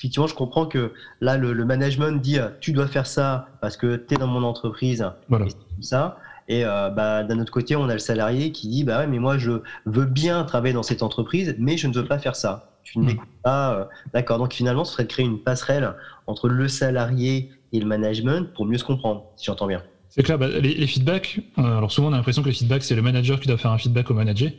effectivement, 0.00 0.26
je 0.26 0.34
comprends 0.34 0.64
que 0.64 0.92
là, 1.20 1.36
le, 1.36 1.52
management 1.66 2.22
dit 2.22 2.38
euh, 2.38 2.48
tu 2.60 2.72
dois 2.72 2.86
faire 2.86 3.06
ça 3.06 3.48
parce 3.60 3.76
que 3.76 3.96
tu 3.96 4.14
es 4.14 4.16
dans 4.16 4.26
mon 4.26 4.42
entreprise. 4.42 5.06
Voilà. 5.28 5.46
Et 5.46 5.82
ça. 5.82 6.16
Et 6.48 6.64
euh, 6.64 6.88
bah, 6.88 7.22
d'un 7.22 7.38
autre 7.38 7.52
côté, 7.52 7.76
on 7.76 7.88
a 7.90 7.92
le 7.92 7.98
salarié 7.98 8.50
qui 8.50 8.68
dit 8.68 8.82
bah 8.82 9.00
ouais, 9.00 9.06
mais 9.06 9.18
moi, 9.18 9.36
je 9.36 9.60
veux 9.84 10.06
bien 10.06 10.42
travailler 10.44 10.72
dans 10.72 10.82
cette 10.82 11.02
entreprise, 11.02 11.54
mais 11.58 11.76
je 11.76 11.86
ne 11.86 11.92
veux 11.92 12.06
pas 12.06 12.18
faire 12.18 12.34
ça. 12.34 12.72
Tu 12.82 12.98
ne 12.98 13.04
hmm. 13.04 13.06
m'écoutes 13.08 13.28
pas. 13.42 13.74
Euh, 13.74 13.84
d'accord. 14.14 14.38
Donc 14.38 14.54
finalement, 14.54 14.84
ce 14.84 14.94
serait 14.94 15.04
de 15.04 15.08
créer 15.08 15.26
une 15.26 15.38
passerelle 15.38 15.94
entre 16.26 16.48
le 16.48 16.66
salarié 16.66 17.50
et 17.72 17.80
le 17.80 17.86
management 17.86 18.52
pour 18.54 18.66
mieux 18.66 18.78
se 18.78 18.84
comprendre, 18.84 19.24
si 19.36 19.46
j'entends 19.46 19.66
bien. 19.66 19.82
C'est 20.08 20.22
clair. 20.22 20.38
Bah, 20.38 20.48
les, 20.48 20.86
feedbacks, 20.86 21.40
alors 21.56 21.92
souvent, 21.92 22.08
on 22.08 22.12
a 22.12 22.16
l'impression 22.16 22.42
que 22.42 22.48
les 22.48 22.54
feedbacks, 22.54 22.82
c'est 22.82 22.96
le 22.96 23.02
manager 23.02 23.38
qui 23.38 23.46
doit 23.46 23.58
faire 23.58 23.70
un 23.70 23.78
feedback 23.78 24.10
au 24.10 24.14
manager. 24.14 24.50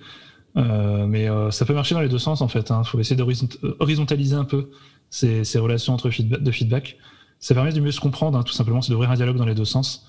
mais 0.55 1.27
ça 1.51 1.65
peut 1.65 1.73
marcher 1.73 1.93
dans 1.93 2.01
les 2.01 2.09
deux 2.09 2.19
sens 2.19 2.41
en 2.41 2.47
fait. 2.47 2.69
Il 2.69 2.73
hein. 2.73 2.83
faut 2.83 2.99
essayer 2.99 3.17
d'horizontaliser 3.17 4.35
un 4.35 4.45
peu 4.45 4.69
ces, 5.09 5.59
relations 5.59 5.93
entre 5.93 6.09
feedback, 6.09 6.41
de 6.41 6.51
feedback. 6.51 6.97
Ça 7.39 7.53
permet 7.53 7.73
de 7.73 7.81
mieux 7.81 7.91
se 7.91 7.99
comprendre, 7.99 8.37
hein, 8.37 8.43
tout 8.43 8.53
simplement, 8.53 8.81
c'est 8.81 8.91
d'ouvrir 8.91 9.11
un 9.11 9.15
dialogue 9.15 9.37
dans 9.37 9.45
les 9.45 9.55
deux 9.55 9.65
sens. 9.65 10.07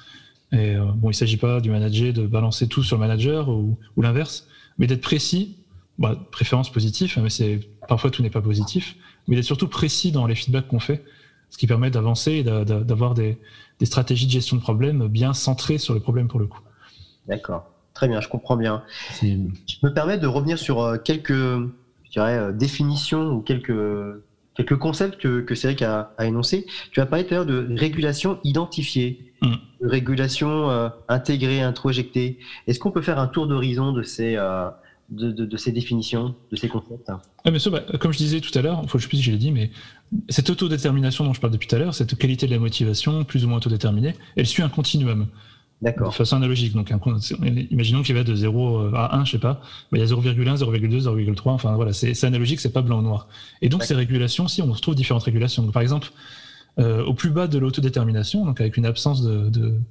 Et 0.52 0.76
euh, 0.76 0.84
bon, 0.84 1.08
il 1.08 1.12
ne 1.12 1.16
s'agit 1.16 1.38
pas 1.38 1.60
du 1.60 1.70
manager 1.70 2.12
de 2.12 2.26
balancer 2.26 2.68
tout 2.68 2.82
sur 2.82 2.96
le 2.96 3.00
manager 3.00 3.48
ou, 3.48 3.78
l'inverse, 3.96 4.46
mais 4.78 4.86
d'être 4.86 5.00
précis, 5.00 5.56
bah, 5.98 6.16
préférence 6.30 6.70
positive, 6.70 7.18
mais 7.22 7.30
c'est 7.30 7.60
parfois 7.88 8.10
tout 8.10 8.22
n'est 8.22 8.30
pas 8.30 8.42
positif, 8.42 8.96
mais 9.26 9.36
d'être 9.36 9.46
surtout 9.46 9.68
précis 9.68 10.12
dans 10.12 10.26
les 10.26 10.34
feedbacks 10.34 10.68
qu'on 10.68 10.78
fait, 10.78 11.04
ce 11.52 11.58
qui 11.58 11.66
permet 11.68 11.90
d'avancer 11.90 12.32
et 12.32 12.42
d'avoir 12.42 13.14
des, 13.14 13.38
des, 13.78 13.86
stratégies 13.86 14.26
de 14.26 14.32
gestion 14.32 14.56
de 14.56 14.62
problèmes 14.62 15.06
bien 15.06 15.34
centrées 15.34 15.78
sur 15.78 15.94
le 15.94 16.00
problème 16.00 16.26
pour 16.26 16.40
le 16.40 16.46
coup. 16.46 16.60
D'accord, 17.28 17.70
très 17.94 18.08
bien, 18.08 18.20
je 18.20 18.28
comprends 18.28 18.56
bien. 18.56 18.82
Je 19.20 19.26
me 19.82 19.90
permets 19.90 20.18
de 20.18 20.26
revenir 20.26 20.58
sur 20.58 20.82
euh, 20.82 20.96
quelques 20.96 21.30
je 21.30 22.10
dirais, 22.10 22.38
euh, 22.38 22.52
définitions 22.52 23.30
ou 23.30 23.40
quelques 23.40 23.72
quelques 24.54 24.76
concepts 24.76 25.18
que, 25.18 25.40
que 25.40 25.54
Cédric 25.54 25.82
a, 25.82 26.12
a 26.18 26.26
énoncés. 26.26 26.66
Tu 26.90 27.00
as 27.00 27.06
parlé 27.06 27.24
tout 27.24 27.34
à 27.34 27.38
l'heure 27.38 27.46
de 27.46 27.66
régulation 27.74 28.38
identifiée, 28.44 29.32
mm. 29.40 29.54
de 29.80 29.88
régulation 29.88 30.70
euh, 30.70 30.88
intégrée, 31.08 31.62
introjectée. 31.62 32.38
Est-ce 32.66 32.78
qu'on 32.78 32.90
peut 32.90 33.02
faire 33.02 33.18
un 33.18 33.28
tour 33.28 33.46
d'horizon 33.46 33.92
de 33.92 34.02
ces, 34.02 34.36
euh, 34.36 34.68
de, 35.12 35.30
de, 35.30 35.56
ces 35.56 35.72
définitions, 35.72 36.34
de 36.50 36.56
ces 36.56 36.68
concepts 36.68 37.10
ah, 37.44 37.50
bien 37.50 37.58
sûr, 37.58 37.70
bah, 37.70 37.82
comme 38.00 38.12
je 38.12 38.18
disais 38.18 38.40
tout 38.40 38.56
à 38.56 38.62
l'heure, 38.62 38.82
je 38.88 38.96
ne 38.96 39.00
sais 39.00 39.08
plus 39.08 39.18
si 39.18 39.22
je 39.22 39.30
l'ai 39.30 39.38
dit, 39.38 39.50
mais 39.50 39.70
cette 40.28 40.48
autodétermination 40.48 41.24
dont 41.24 41.34
je 41.34 41.40
parle 41.40 41.52
depuis 41.52 41.68
tout 41.68 41.76
à 41.76 41.78
l'heure, 41.78 41.94
cette 41.94 42.16
qualité 42.16 42.46
de 42.46 42.52
la 42.52 42.58
motivation, 42.58 43.24
plus 43.24 43.44
ou 43.44 43.48
moins 43.48 43.58
autodéterminée, 43.58 44.14
elle 44.36 44.46
suit 44.46 44.62
un 44.62 44.68
continuum. 44.68 45.28
De 45.82 46.10
façon 46.12 46.36
analogique. 46.36 46.74
Donc, 46.74 46.92
imaginons 47.72 48.02
qu'il 48.02 48.14
va 48.14 48.22
de 48.22 48.34
0 48.36 48.94
à 48.94 49.16
1, 49.16 49.24
je 49.24 49.32
sais 49.32 49.38
pas. 49.38 49.54
Bah, 49.90 49.98
il 49.98 49.98
y 49.98 50.02
a 50.02 50.06
0,1, 50.06 50.56
0,2, 50.56 51.02
0,3. 51.02 51.40
Enfin, 51.46 51.74
voilà, 51.74 51.92
c'est 51.92 52.22
analogique, 52.22 52.60
c'est 52.60 52.72
pas 52.72 52.82
blanc 52.82 53.00
ou 53.00 53.02
noir. 53.02 53.26
Et 53.62 53.68
donc, 53.68 53.82
ces 53.82 53.94
régulations, 53.94 54.46
si 54.46 54.62
on 54.62 54.72
retrouve 54.72 54.94
différentes 54.94 55.24
régulations. 55.24 55.68
par 55.72 55.82
exemple, 55.82 56.12
euh, 56.78 57.04
au 57.04 57.14
plus 57.14 57.30
bas 57.30 57.48
de 57.48 57.58
l'autodétermination, 57.58 58.46
donc 58.46 58.60
avec 58.60 58.76
une 58.76 58.86
absence 58.86 59.22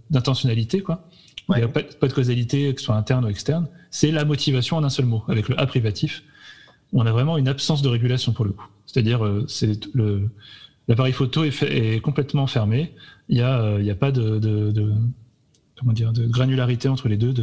d'intentionnalité, 0.10 0.78
de, 0.78 0.84
quoi. 0.84 1.06
Il 1.50 1.56
n'y 1.56 1.64
a 1.64 1.68
pas, 1.68 1.82
de 1.82 2.14
causalité, 2.14 2.74
que 2.74 2.80
ce 2.80 2.86
soit 2.86 2.96
interne 2.96 3.26
ou 3.26 3.28
externe. 3.28 3.68
C'est 3.90 4.12
la 4.12 4.26
motivation 4.26 4.78
en 4.78 4.84
un 4.84 4.90
seul 4.90 5.06
mot, 5.06 5.24
avec 5.28 5.50
le 5.50 5.60
A 5.60 5.66
privatif. 5.66 6.24
On 6.94 7.06
a 7.06 7.12
vraiment 7.12 7.38
une 7.38 7.48
absence 7.48 7.82
de 7.82 7.90
régulation 7.90 8.32
pour 8.32 8.46
le 8.46 8.52
coup. 8.52 8.68
C'est-à-dire, 8.86 9.26
euh, 9.26 10.30
l'appareil 10.88 11.14
photo 11.14 11.44
est, 11.44 12.02
complètement 12.02 12.48
fermé. 12.48 12.94
Il 13.30 13.36
n'y 13.36 13.42
a, 13.42 13.62
euh, 13.62 13.92
a 13.92 13.96
pas 13.96 14.12
de, 14.12 14.94
comment 15.80 15.94
dire, 15.94 16.14
de 16.14 16.26
granularité 16.26 16.90
entre 16.90 17.08
les 17.08 17.18
deux, 17.18 17.34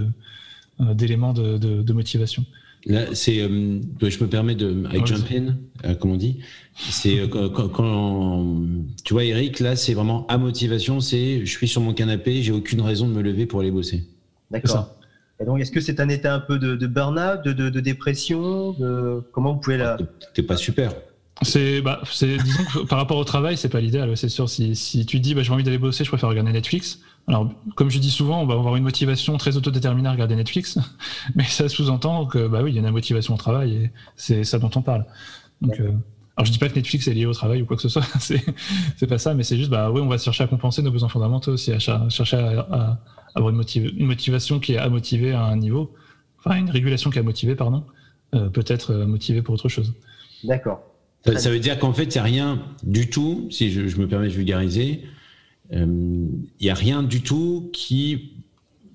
euh, 0.81 0.95
d'éléments 0.95 1.33
de, 1.33 1.93
motivation. 1.93 2.45
Là, 2.89 3.15
c'est, 3.15 3.41
euh, 3.41 3.81
je 4.01 4.25
me 4.25 4.27
permets 4.29 4.55
de, 4.55 4.85
avec 4.87 5.07
jump 5.07 5.27
in, 5.31 5.57
euh, 5.85 5.95
comme 5.95 6.13
on 6.13 6.17
dit, 6.17 6.41
c'est 6.75 7.29
quand, 7.29 8.57
tu 9.05 9.13
vois 9.13 9.25
Eric, 9.25 9.61
là, 9.61 9.77
c'est 9.77 9.95
vraiment 9.95 10.27
à 10.29 10.39
motivation, 10.39 11.01
c'est 11.01 11.45
je 11.45 11.51
suis 11.51 11.69
sur 11.69 11.83
mon 11.83 11.93
canapé, 11.93 12.43
j'ai 12.43 12.53
aucune 12.53 12.81
raison 12.81 13.07
de 13.07 13.13
me 13.13 13.23
lever 13.23 13.47
pour 13.47 13.61
aller 13.61 13.71
bosser. 13.71 14.05
D'accord. 14.51 14.95
Et 15.41 15.45
donc, 15.45 15.61
est-ce 15.61 15.71
que 15.71 15.81
c'est 15.81 16.01
un 16.01 16.09
état 16.09 16.35
un 16.35 16.41
peu 16.41 16.59
de, 16.59 16.75
de 16.75 16.87
burn-out, 16.87 17.45
de, 17.45 17.53
de, 17.53 17.81
dépression, 17.81 18.73
de 18.73 19.23
comment 19.33 19.55
vous 19.55 19.61
pouvez 19.61 19.77
la 19.77 19.97
T'es 20.35 20.43
pas 20.43 20.57
super. 20.57 20.93
C'est, 21.43 21.81
bah, 21.83 22.01
c'est, 22.05 22.37
disons 22.39 22.65
que 22.65 22.79
par 22.87 22.99
rapport 22.99 23.17
au 23.17 23.25
travail, 23.25 23.57
c'est 23.57 23.69
pas 23.69 23.81
l'idéal, 23.81 24.17
c'est 24.17 24.29
sûr. 24.29 24.49
Si, 24.49 24.75
si 24.75 25.07
tu 25.07 25.21
dis, 25.21 25.35
bah, 25.35 25.43
j'ai 25.43 25.53
envie 25.53 25.63
d'aller 25.63 25.79
bosser, 25.79 26.05
je 26.05 26.11
préfère 26.11 26.29
regarder 26.29 26.53
Netflix. 26.53 27.01
Alors, 27.29 27.53
comme 27.75 27.91
je 27.91 27.99
dis 27.99 28.11
souvent, 28.11 28.43
on 28.43 28.47
va 28.47 28.55
avoir 28.55 28.77
une 28.77 28.83
motivation 28.83 29.37
très 29.37 29.57
autodéterminée 29.57 30.09
à 30.09 30.13
regarder 30.13 30.35
Netflix, 30.35 30.79
mais 31.35 31.45
ça 31.45 31.69
sous-entend 31.69 32.27
que, 32.27 32.49
bah 32.49 32.63
oui, 32.63 32.73
il 32.73 32.75
y 32.75 32.79
a 32.79 32.83
une 32.83 32.91
motivation 32.91 33.35
au 33.35 33.37
travail 33.37 33.75
et 33.75 33.91
c'est 34.17 34.45
ça 34.45 34.59
dont 34.59 34.71
on 34.75 34.83
parle. 34.83 35.05
Donc, 35.61 35.79
euh, 35.81 35.93
alors, 36.37 36.47
je 36.47 36.53
dis 36.53 36.59
pas 36.59 36.69
que 36.69 36.75
Netflix 36.75 37.07
est 37.07 37.15
lié 37.15 37.27
au 37.27 37.35
travail 37.35 37.63
ou 37.63 37.67
quoi 37.67 37.77
que 37.77 37.83
ce 37.83 37.89
soit, 37.89 38.03
c'est, 38.21 38.43
c'est 38.97 39.07
pas 39.07 39.19
ça, 39.19 39.35
mais 39.35 39.43
c'est 39.43 39.57
juste, 39.57 39.71
bah 39.71 39.91
oui, 39.91 40.01
on 40.01 40.09
va 40.09 40.19
chercher 40.19 40.45
à 40.45 40.47
compenser 40.47 40.83
nos 40.83 40.91
besoins 40.91 41.09
fondamentaux 41.09 41.53
aussi, 41.53 41.73
à 41.73 41.79
chercher 41.79 42.37
à, 42.37 42.99
avoir 43.35 43.53
une, 43.53 43.63
une, 43.77 44.07
motivation 44.07 44.59
qui 44.59 44.73
est 44.75 44.79
à 44.79 44.89
motiver 44.89 45.33
à 45.33 45.45
un 45.45 45.57
niveau, 45.57 45.95
enfin, 46.39 46.57
une 46.57 46.71
régulation 46.71 47.11
qui 47.11 47.19
est 47.19 47.21
à 47.21 47.25
motiver, 47.25 47.55
pardon, 47.55 47.85
euh, 48.35 48.49
peut-être 48.49 48.93
euh, 48.93 49.07
motivé 49.07 49.43
pour 49.43 49.55
autre 49.55 49.69
chose. 49.69 49.95
D'accord. 50.45 50.81
Ça, 51.25 51.51
veut 51.51 51.59
dire 51.59 51.79
qu'en 51.79 51.93
fait, 51.93 52.05
il 52.05 52.13
n'y 52.13 52.19
a 52.19 52.23
rien 52.23 52.63
du 52.83 53.11
tout, 53.11 53.49
si 53.51 53.71
je, 53.71 53.81
me 53.99 54.09
permets 54.09 54.29
de 54.29 54.33
vulgariser, 54.33 55.03
il 55.71 55.79
euh, 55.79 56.27
n'y 56.61 56.71
a 56.71 56.75
rien 56.75 57.03
du 57.03 57.21
tout 57.21 57.71
qui 57.73 58.33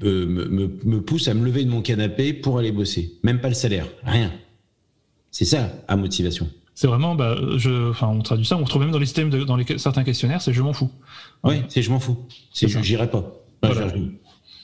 me, 0.01 0.47
me, 0.83 1.01
pousse 1.01 1.27
à 1.27 1.33
me 1.33 1.45
lever 1.45 1.63
de 1.63 1.69
mon 1.69 1.81
canapé 1.81 2.33
pour 2.33 2.57
aller 2.57 2.71
bosser. 2.71 3.13
Même 3.23 3.39
pas 3.39 3.49
le 3.49 3.53
salaire, 3.53 3.87
rien. 4.03 4.31
C'est 5.31 5.45
ça, 5.45 5.71
à 5.87 5.95
motivation. 5.95 6.49
C'est 6.75 6.87
vraiment, 6.87 7.15
bah, 7.15 7.37
je, 7.57 7.89
enfin, 7.89 8.07
on 8.07 8.21
traduit 8.21 8.45
ça, 8.45 8.57
on 8.57 8.63
retrouve 8.63 8.81
même 8.81 8.91
dans 8.91 8.99
les 8.99 9.05
systèmes, 9.05 9.29
dans 9.29 9.55
les, 9.55 9.77
certains 9.77 10.03
questionnaires, 10.03 10.41
c'est 10.41 10.53
je 10.53 10.61
m'en 10.61 10.73
fous. 10.73 10.89
Oui, 11.43 11.61
c'est 11.69 11.81
je 11.81 11.91
m'en 11.91 11.99
fous. 11.99 12.17
C'est 12.51 12.67
je 12.67 12.79
n'irai 12.79 13.09
pas. 13.09 13.31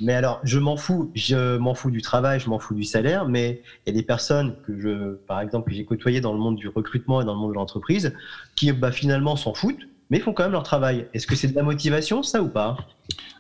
Mais 0.02 0.14
alors, 0.14 0.40
je 0.44 0.60
m'en 0.60 0.78
fous, 0.78 1.12
je 1.14 1.58
m'en 1.58 1.74
fous 1.74 1.92
du 1.92 2.02
travail, 2.02 2.40
je 2.40 2.50
m'en 2.50 2.60
fous 2.60 2.74
du 2.74 2.84
salaire, 2.84 3.28
mais 3.28 3.62
il 3.86 3.94
y 3.94 3.96
a 3.96 4.00
des 4.00 4.06
personnes 4.06 4.56
que 4.66 4.80
je, 4.80 5.16
par 5.28 5.42
exemple, 5.42 5.70
que 5.70 5.76
j'ai 5.76 5.84
côtoyées 5.86 6.22
dans 6.22 6.34
le 6.34 6.40
monde 6.40 6.56
du 6.56 6.70
recrutement 6.70 7.22
et 7.22 7.26
dans 7.26 7.34
le 7.34 7.40
monde 7.40 7.52
de 7.52 7.56
l'entreprise, 7.56 8.14
qui 8.56 8.72
bah, 8.72 8.92
finalement 8.92 9.36
s'en 9.36 9.54
foutent, 9.54 9.88
mais 10.10 10.20
font 10.20 10.34
quand 10.34 10.44
même 10.44 10.54
leur 10.54 10.64
travail. 10.64 11.08
Est-ce 11.14 11.28
que 11.28 11.36
c'est 11.36 11.50
de 11.50 11.56
la 11.56 11.64
motivation, 11.64 12.24
ça 12.24 12.42
ou 12.42 12.48
pas? 12.48 12.78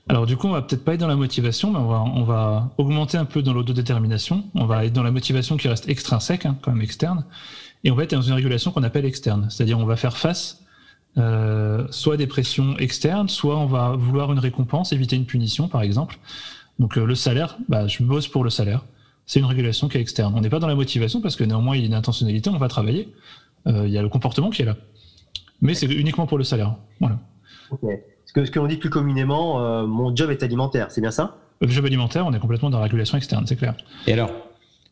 Alors 0.10 0.26
du 0.26 0.36
coup, 0.38 0.48
on 0.48 0.52
va 0.52 0.62
peut-être 0.62 0.84
pas 0.84 0.95
être 0.95 1.00
dans 1.00 1.08
la 1.08 1.15
motivation, 1.15 1.72
mais 1.72 1.80
on 1.80 1.88
va, 1.88 2.02
on 2.02 2.24
va 2.24 2.72
augmenter 2.78 3.17
un 3.17 3.26
peu 3.26 3.41
dans 3.41 3.54
l'autodétermination. 3.54 4.43
On 4.56 4.65
va 4.65 4.86
être 4.86 4.93
dans 4.93 5.04
la 5.04 5.12
motivation 5.12 5.56
qui 5.56 5.67
reste 5.67 5.88
extrinsèque, 5.88 6.45
hein, 6.45 6.58
quand 6.62 6.72
même 6.72 6.82
externe, 6.82 7.26
et 7.84 7.91
on 7.91 7.95
va 7.95 8.04
être 8.04 8.12
dans 8.12 8.22
une 8.22 8.34
régulation 8.34 8.72
qu'on 8.72 8.84
appelle 8.84 9.06
externe, 9.06 9.48
c'est-à-dire 9.50 9.80
on 9.80 9.86
va 9.86 9.95
faire 9.95 10.17
face 10.17 10.62
euh, 11.19 11.86
soit 11.91 12.17
des 12.17 12.27
pressions 12.27 12.77
externes, 12.77 13.29
soit 13.29 13.58
on 13.58 13.65
va 13.65 13.91
vouloir 13.91 14.32
une 14.32 14.39
récompense, 14.39 14.93
éviter 14.93 15.15
une 15.15 15.25
punition, 15.25 15.67
par 15.67 15.82
exemple. 15.82 16.17
Donc 16.79 16.97
euh, 16.97 17.05
le 17.05 17.15
salaire, 17.15 17.58
bah, 17.67 17.88
je 17.88 18.03
bosse 18.03 18.27
pour 18.27 18.43
le 18.43 18.49
salaire. 18.49 18.86
C'est 19.25 19.39
une 19.39 19.45
régulation 19.45 19.89
qui 19.89 19.97
est 19.97 20.01
externe. 20.01 20.34
On 20.36 20.41
n'est 20.41 20.49
pas 20.49 20.60
dans 20.60 20.67
la 20.67 20.75
motivation 20.75 21.21
parce 21.21 21.36
que 21.36 21.43
néanmoins 21.43 21.75
il 21.75 21.82
y 21.82 21.84
a 21.84 21.88
une 21.88 21.93
intentionnalité, 21.93 22.49
on 22.49 22.58
va 22.58 22.67
travailler. 22.67 23.10
Euh, 23.67 23.86
il 23.86 23.93
y 23.93 23.97
a 23.97 24.01
le 24.01 24.10
comportement 24.10 24.49
qui 24.49 24.62
est 24.62 24.65
là. 24.65 24.77
Mais 25.62 25.73
c'est 25.73 25.88
uniquement 25.88 26.25
pour 26.25 26.38
le 26.38 26.43
salaire. 26.43 26.75
Voilà. 26.99 27.19
Ce 28.25 28.34
que, 28.34 28.45
ce 28.45 28.51
que 28.51 28.60
l'on 28.60 28.67
dit 28.67 28.77
plus 28.77 28.89
communément, 28.89 29.86
mon 29.86 30.15
job 30.15 30.32
est 30.32 30.41
alimentaire, 30.41 30.88
c'est 30.89 31.01
bien 31.01 31.12
ça? 31.12 31.38
Le 31.60 31.67
job 31.67 31.86
alimentaire, 31.86 32.25
on 32.25 32.34
est 32.34 32.39
complètement 32.39 32.69
dans 32.69 32.77
la 32.77 32.86
régulation 32.86 33.17
externe, 33.17 33.45
c'est 33.45 33.58
clair. 33.58 33.75
Et 34.08 34.13
alors, 34.13 34.32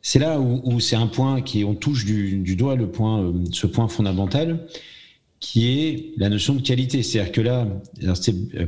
c'est 0.01 0.19
là 0.19 0.39
où, 0.39 0.79
c'est 0.79 0.97
un 0.97 1.07
point 1.07 1.41
qui 1.41 1.63
on 1.63 1.73
touche 1.73 2.03
du, 2.03 2.39
du 2.39 2.55
doigt 2.55 2.75
le 2.75 2.87
point, 2.87 3.33
ce 3.51 3.65
point 3.65 3.87
fondamental 3.87 4.67
qui 5.39 5.67
est 5.67 6.13
la 6.17 6.29
notion 6.29 6.55
de 6.55 6.61
qualité. 6.61 7.03
C'est-à-dire 7.03 7.31
que 7.31 7.41
là, 7.41 7.67
euh, 8.03 8.65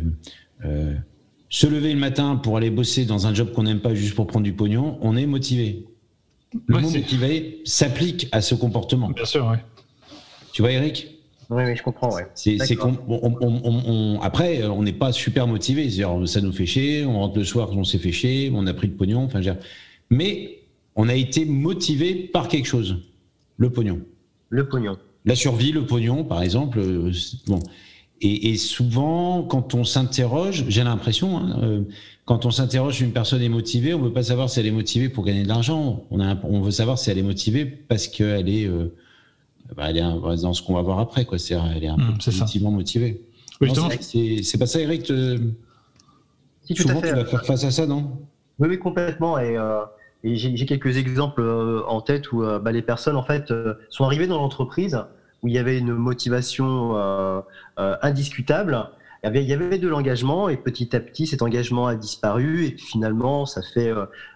euh, 0.66 0.96
se 1.50 1.68
lever 1.68 1.94
le 1.94 2.00
matin 2.00 2.36
pour 2.36 2.58
aller 2.58 2.70
bosser 2.70 3.06
dans 3.06 3.28
un 3.28 3.34
job 3.34 3.52
qu'on 3.54 3.64
n'aime 3.64 3.80
pas 3.80 3.96
juste 3.96 4.16
pour 4.16 4.28
prendre 4.28 4.44
du 4.44 4.54
pognon, 4.54 4.98
on 5.02 5.18
est 5.18 5.26
motivé. 5.26 5.86
Le 6.68 6.80
mot 6.80 6.90
motivé 6.90 7.62
s'applique 7.66 8.28
à 8.32 8.42
ce 8.42 8.56
comportement. 8.56 9.10
Bien 9.10 9.26
sûr, 9.26 9.48
oui. 9.52 9.58
Tu 10.52 10.62
vois, 10.62 10.72
Eric? 10.72 11.20
Oui, 11.50 11.64
oui, 11.66 11.76
je 11.76 11.82
comprends. 11.82 12.14
Ouais. 12.14 12.28
après, 14.22 14.64
on 14.66 14.84
n'est 14.84 14.94
pas 14.94 15.12
super 15.12 15.48
motivé. 15.48 15.90
Ça 15.90 16.42
nous 16.42 16.52
fait 16.52 16.66
chier. 16.68 17.06
On 17.06 17.20
rentre 17.20 17.38
le 17.38 17.44
soir, 17.44 17.70
on 17.72 17.84
s'est 17.84 17.98
fait 17.98 18.12
chier. 18.12 18.52
On 18.54 18.68
a 18.68 18.74
pris 18.74 18.88
le 18.88 18.94
pognon. 18.94 19.24
Enfin, 19.24 19.42
mais 20.12 20.60
on 20.96 21.10
a 21.10 21.16
été 21.16 21.46
motivé 21.46 22.14
par 22.16 22.48
quelque 22.48 22.68
chose. 22.68 22.98
Le 23.58 23.72
pognon. 23.72 24.02
Le 24.50 24.68
pognon. 24.68 24.98
La 25.30 25.36
survie, 25.36 25.72
le 25.72 25.86
pognon, 25.86 26.24
par 26.24 26.42
exemple. 26.42 26.80
Euh, 26.80 27.12
bon. 27.46 27.60
Et, 28.22 28.58
souvent, 28.58 29.44
quand 29.44 29.76
on 29.76 29.86
s'interroge, 29.86 30.66
j'ai 30.68 30.84
l'impression, 30.84 31.38
hein, 31.38 31.60
euh, 31.64 31.82
quand 32.26 32.46
on 32.46 32.52
s'interroge 32.52 32.98
si 32.98 33.04
une 33.04 33.14
personne 33.14 33.42
est 33.42 33.48
motivée, 33.48 33.94
on 33.94 34.00
ne 34.00 34.06
veut 34.06 34.12
pas 34.12 34.24
savoir 34.24 34.50
si 34.50 34.60
elle 34.60 34.66
est 34.66 34.72
motivée 34.72 35.08
pour 35.08 35.24
gagner 35.24 35.44
de 35.44 35.48
l'argent. 35.48 36.04
On, 36.10 36.20
on 36.20 36.62
veut 36.62 36.72
savoir 36.72 36.98
si 36.98 37.12
elle 37.12 37.20
est 37.20 37.24
motivée 37.24 37.66
parce 37.66 38.08
qu'elle 38.08 38.50
est, 38.50 38.66
euh, 38.66 38.94
bah, 39.78 39.92
elle 39.92 39.98
est 39.98 40.02
dans 40.02 40.54
ce 40.54 40.64
qu'on 40.64 40.74
va 40.74 40.82
voir 40.82 41.00
après. 41.00 41.26
Quoi. 41.26 41.38
C'est, 41.38 41.54
elle 41.54 41.84
est 41.84 41.88
un 41.88 41.96
mmh, 41.96 42.18
peu 42.18 42.32
positivement 42.32 42.72
motivée. 42.72 43.22
c'est, 43.62 44.58
pas 44.58 44.66
ça, 44.66 44.82
Eric 44.82 45.06
si, 45.06 46.76
Souvent, 46.76 47.02
tu 47.02 47.14
vas 47.14 47.26
faire 47.26 47.46
face 47.46 47.64
à 47.64 47.72
ça, 47.72 47.86
non? 47.86 48.18
Oui, 48.58 48.68
oui, 48.68 48.80
complètement. 48.80 49.40
Et, 49.40 49.56
et 50.24 50.36
j'ai 50.36 50.66
quelques 50.66 50.98
exemples 50.98 51.42
euh, 51.42 51.82
en 51.88 52.02
tête 52.02 52.32
où 52.34 52.44
euh, 52.44 52.60
bah, 52.60 52.74
les 52.74 52.82
personnes 52.82 53.16
en 53.16 53.24
fait 53.24 53.52
euh, 53.52 53.76
sont 53.90 54.04
arrivées 54.04 54.28
dans 54.28 54.38
l'entreprise 54.38 55.02
où 55.42 55.48
il 55.48 55.54
y 55.54 55.58
avait 55.58 55.78
une 55.78 55.94
motivation 55.94 56.96
indiscutable. 57.78 58.90
Il 59.24 59.28
y, 59.28 59.30
avait, 59.30 59.44
il 59.44 59.50
y 59.50 59.54
avait 59.54 59.78
de 59.78 59.88
l'engagement 59.88 60.48
et 60.48 60.58
petit 60.58 60.96
à 60.96 61.00
petit 61.00 61.28
cet 61.28 61.42
engagement 61.42 61.88
a 61.88 61.96
disparu 61.96 62.66
et 62.66 62.78
finalement 62.78 63.46
ça 63.46 63.62
fait 63.62 63.92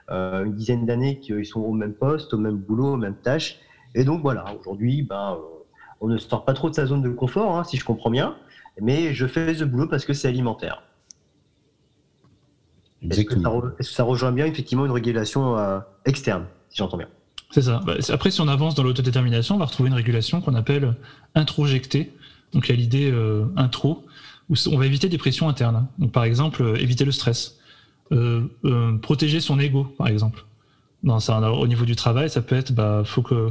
une 0.10 0.54
dizaine 0.54 0.86
d'années 0.86 1.20
qu'ils 1.20 1.46
sont 1.46 1.62
au 1.62 1.74
même 1.74 1.94
poste, 1.94 2.34
au 2.34 2.38
même 2.38 2.58
boulot, 2.58 2.94
aux 2.94 2.98
mêmes 2.98 3.16
tâches. 3.16 3.60
Et 3.96 4.04
donc 4.04 4.22
voilà, 4.22 4.46
aujourd'hui, 4.60 5.04
ben, 5.04 5.38
on 6.02 6.08
ne 6.08 6.18
sort 6.18 6.46
pas 6.46 6.54
trop 6.54 6.70
de 6.70 6.76
sa 6.76 6.86
zone 6.86 7.02
de 7.02 7.10
confort, 7.10 7.58
hein, 7.58 7.64
si 7.64 7.78
je 7.78 7.86
comprends 7.86 8.10
bien, 8.10 8.36
mais 8.82 9.14
je 9.14 9.26
fais 9.26 9.54
ce 9.54 9.64
boulot 9.64 9.88
parce 9.88 10.06
que 10.06 10.14
c'est 10.14 10.28
alimentaire. 10.28 10.84
Est-ce 13.10 13.22
que, 13.24 13.84
ça 13.84 14.04
rejoint 14.04 14.32
bien 14.32 14.46
effectivement 14.46 14.86
une 14.86 14.92
régulation 14.92 15.58
euh, 15.58 15.80
externe, 16.06 16.46
si 16.70 16.78
j'entends 16.78 16.98
bien? 16.98 17.10
C'est 17.54 17.62
ça. 17.62 17.82
Bah, 17.86 17.94
après, 18.10 18.32
si 18.32 18.42
on 18.42 18.48
avance 18.48 18.74
dans 18.74 18.82
l'autodétermination, 18.82 19.56
on 19.56 19.58
va 19.60 19.66
retrouver 19.66 19.90
une 19.90 19.96
régulation 19.96 20.42
qu'on 20.42 20.56
appelle 20.56 20.96
introjectée. 21.36 22.12
Donc 22.52 22.68
il 22.68 22.72
y 22.72 22.74
a 22.74 22.76
l'idée 22.76 23.12
euh, 23.12 23.46
intro, 23.56 24.08
où 24.50 24.56
on 24.72 24.78
va 24.80 24.88
éviter 24.88 25.08
des 25.08 25.20
pressions 25.20 25.48
internes. 25.48 25.86
Donc 26.00 26.12
par 26.12 26.24
exemple, 26.24 26.64
euh, 26.64 26.76
éviter 26.82 27.06
le 27.06 27.12
stress. 27.12 27.60
protéger 29.04 29.40
son 29.40 29.60
ego, 29.60 29.84
par 30.00 30.08
exemple. 30.08 30.46
Dans 31.04 31.20
au 31.20 31.68
niveau 31.68 31.86
du 31.86 31.96
travail, 31.96 32.28
ça 32.28 32.42
peut 32.42 32.56
être, 32.56 32.74
bah, 32.74 33.04
faut 33.06 33.22
que, 33.22 33.50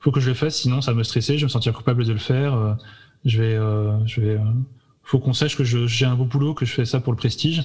faut 0.00 0.10
que 0.10 0.18
je 0.18 0.28
le 0.28 0.34
fasse, 0.34 0.56
sinon 0.56 0.80
ça 0.80 0.90
va 0.90 0.98
me 0.98 1.04
stresser, 1.04 1.34
je 1.34 1.42
vais 1.42 1.44
me 1.44 1.50
sentir 1.50 1.72
coupable 1.72 2.04
de 2.04 2.12
le 2.12 2.18
faire. 2.18 2.76
je 3.24 3.40
vais, 3.40 3.56
je 4.06 4.20
vais, 4.20 4.40
faut 5.04 5.20
qu'on 5.20 5.34
sache 5.34 5.56
que 5.56 5.64
j'ai 5.64 6.06
un 6.06 6.14
beau 6.14 6.24
boulot, 6.24 6.54
que 6.54 6.64
je 6.64 6.72
fais 6.72 6.84
ça 6.84 6.98
pour 7.00 7.12
le 7.12 7.16
prestige. 7.16 7.64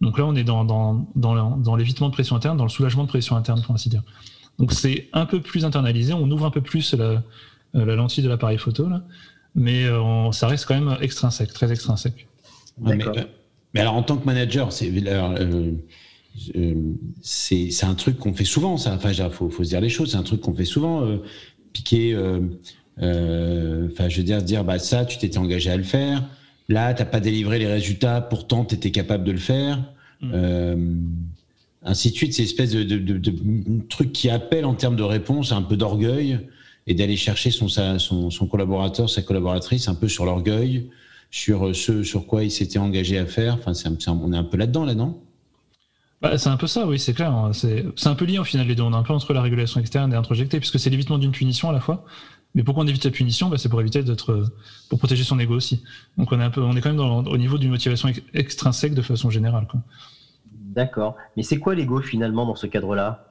Donc 0.00 0.18
là, 0.18 0.26
on 0.26 0.34
est 0.34 0.44
dans, 0.44 0.64
dans, 0.64 1.06
dans 1.14 1.76
l'évitement 1.76 2.08
de 2.08 2.12
pression 2.12 2.36
interne, 2.36 2.56
dans 2.56 2.64
le 2.64 2.70
soulagement 2.70 3.04
de 3.04 3.08
pression 3.08 3.36
interne, 3.36 3.62
pour 3.62 3.74
ainsi 3.74 3.88
dire. 3.88 4.02
Donc 4.58 4.72
c'est 4.72 5.08
un 5.12 5.26
peu 5.26 5.40
plus 5.40 5.64
internalisé, 5.64 6.12
on 6.12 6.30
ouvre 6.30 6.46
un 6.46 6.50
peu 6.50 6.60
plus 6.60 6.94
la, 6.94 7.22
euh, 7.74 7.84
la 7.86 7.94
lentille 7.94 8.22
de 8.22 8.28
l'appareil 8.28 8.58
photo, 8.58 8.88
là, 8.88 9.02
mais 9.54 9.84
euh, 9.84 10.30
ça 10.32 10.46
reste 10.46 10.66
quand 10.66 10.74
même 10.74 10.96
extrinsèque, 11.00 11.52
très 11.52 11.72
extrinsèque. 11.72 12.26
mais, 12.80 12.98
mais, 13.74 13.80
alors 13.80 13.94
en 13.94 14.02
tant 14.02 14.16
que 14.16 14.26
manager, 14.26 14.72
c'est 14.72 14.92
euh, 15.06 15.72
c'est 17.22 17.84
un 17.84 17.94
truc 17.94 18.18
qu'on 18.18 18.34
fait 18.34 18.44
souvent, 18.44 18.76
ça. 18.76 18.94
Enfin, 18.94 19.10
il 19.10 19.30
faut, 19.30 19.50
faut, 19.50 19.64
se 19.64 19.70
dire 19.70 19.80
les 19.80 19.88
choses, 19.88 20.12
c'est 20.12 20.16
un 20.16 20.22
truc 20.22 20.40
qu'on 20.40 20.54
fait 20.54 20.64
souvent. 20.64 21.06
piquer, 21.72 22.14
enfin, 22.96 24.08
je 24.08 24.16
veux 24.18 24.22
dire, 24.22 24.42
dire, 24.42 24.64
bah 24.64 24.78
ça, 24.78 25.04
tu 25.04 25.18
t'étais 25.18 25.38
engagé 25.38 25.70
à 25.70 25.76
le 25.76 25.82
faire. 25.82 26.24
Là, 26.68 26.94
tu 26.94 27.02
n'as 27.02 27.06
pas 27.06 27.20
délivré 27.20 27.58
les 27.58 27.66
résultats, 27.66 28.20
pourtant 28.20 28.64
tu 28.64 28.74
étais 28.74 28.90
capable 28.90 29.24
de 29.24 29.32
le 29.32 29.38
faire. 29.38 29.82
Mm. 30.20 31.06
Euh, 31.84 31.90
ainsi 31.90 32.10
de 32.10 32.16
suite, 32.16 32.34
c'est 32.34 32.42
une 32.42 32.48
espèce 32.48 32.70
de, 32.72 33.88
truc 33.88 34.12
qui 34.12 34.30
appelle 34.30 34.64
en 34.64 34.74
termes 34.74 34.96
de 34.96 35.02
réponse 35.02 35.52
un 35.52 35.62
peu 35.62 35.76
d'orgueil 35.76 36.40
et 36.86 36.94
d'aller 36.94 37.16
chercher 37.16 37.50
son, 37.50 37.68
collaborateur, 38.50 39.08
sa 39.08 39.22
collaboratrice 39.22 39.88
un 39.88 39.94
peu 39.94 40.08
sur 40.08 40.24
l'orgueil, 40.24 40.90
sur 41.30 41.74
ce 41.74 42.02
sur 42.02 42.26
quoi 42.26 42.44
il 42.44 42.50
s'était 42.50 42.78
engagé 42.78 43.18
à 43.18 43.26
faire. 43.26 43.58
Enfin, 43.64 43.72
on 44.08 44.32
est 44.32 44.36
un 44.36 44.44
peu 44.44 44.56
là-dedans, 44.56 44.84
là, 44.84 44.94
non? 44.94 45.20
Bah, 46.20 46.38
c'est 46.38 46.50
un 46.50 46.56
peu 46.56 46.68
ça, 46.68 46.86
oui, 46.86 47.00
c'est 47.00 47.14
clair. 47.14 47.32
Hein. 47.32 47.52
C'est 47.52 48.06
un 48.06 48.14
peu 48.14 48.24
lié 48.24 48.38
au 48.38 48.44
final 48.44 48.66
les 48.68 48.76
deux. 48.76 48.84
On 48.84 48.92
est 48.92 48.96
un 48.96 49.02
peu 49.02 49.12
entre 49.12 49.32
la 49.32 49.42
régulation 49.42 49.80
externe 49.80 50.12
et 50.12 50.16
introjectée, 50.16 50.58
puisque 50.58 50.78
c'est 50.78 50.90
l'évitement 50.90 51.18
d'une 51.18 51.32
punition 51.32 51.68
à 51.68 51.72
la 51.72 51.80
fois. 51.80 52.04
Mais 52.54 52.62
pourquoi 52.62 52.84
on 52.84 52.86
évite 52.86 53.04
la 53.04 53.10
punition? 53.10 53.48
Bah, 53.48 53.58
C'est 53.58 53.68
pour 53.68 53.80
éviter 53.80 54.04
d'être, 54.04 54.52
pour 54.88 54.98
protéger 54.98 55.24
son 55.24 55.38
ego 55.40 55.54
aussi. 55.54 55.82
Donc 56.18 56.30
on 56.30 56.40
est 56.40 56.44
un 56.44 56.50
peu, 56.50 56.62
on 56.62 56.76
est 56.76 56.80
quand 56.80 56.92
même 56.92 57.00
au 57.00 57.36
niveau 57.38 57.58
d'une 57.58 57.70
motivation 57.70 58.08
extrinsèque 58.34 58.94
de 58.94 59.02
façon 59.02 59.30
générale. 59.30 59.66
D'accord. 60.74 61.16
Mais 61.36 61.42
c'est 61.42 61.58
quoi 61.58 61.74
l'ego 61.74 62.00
finalement 62.00 62.46
dans 62.46 62.54
ce 62.54 62.66
cadre-là? 62.66 63.28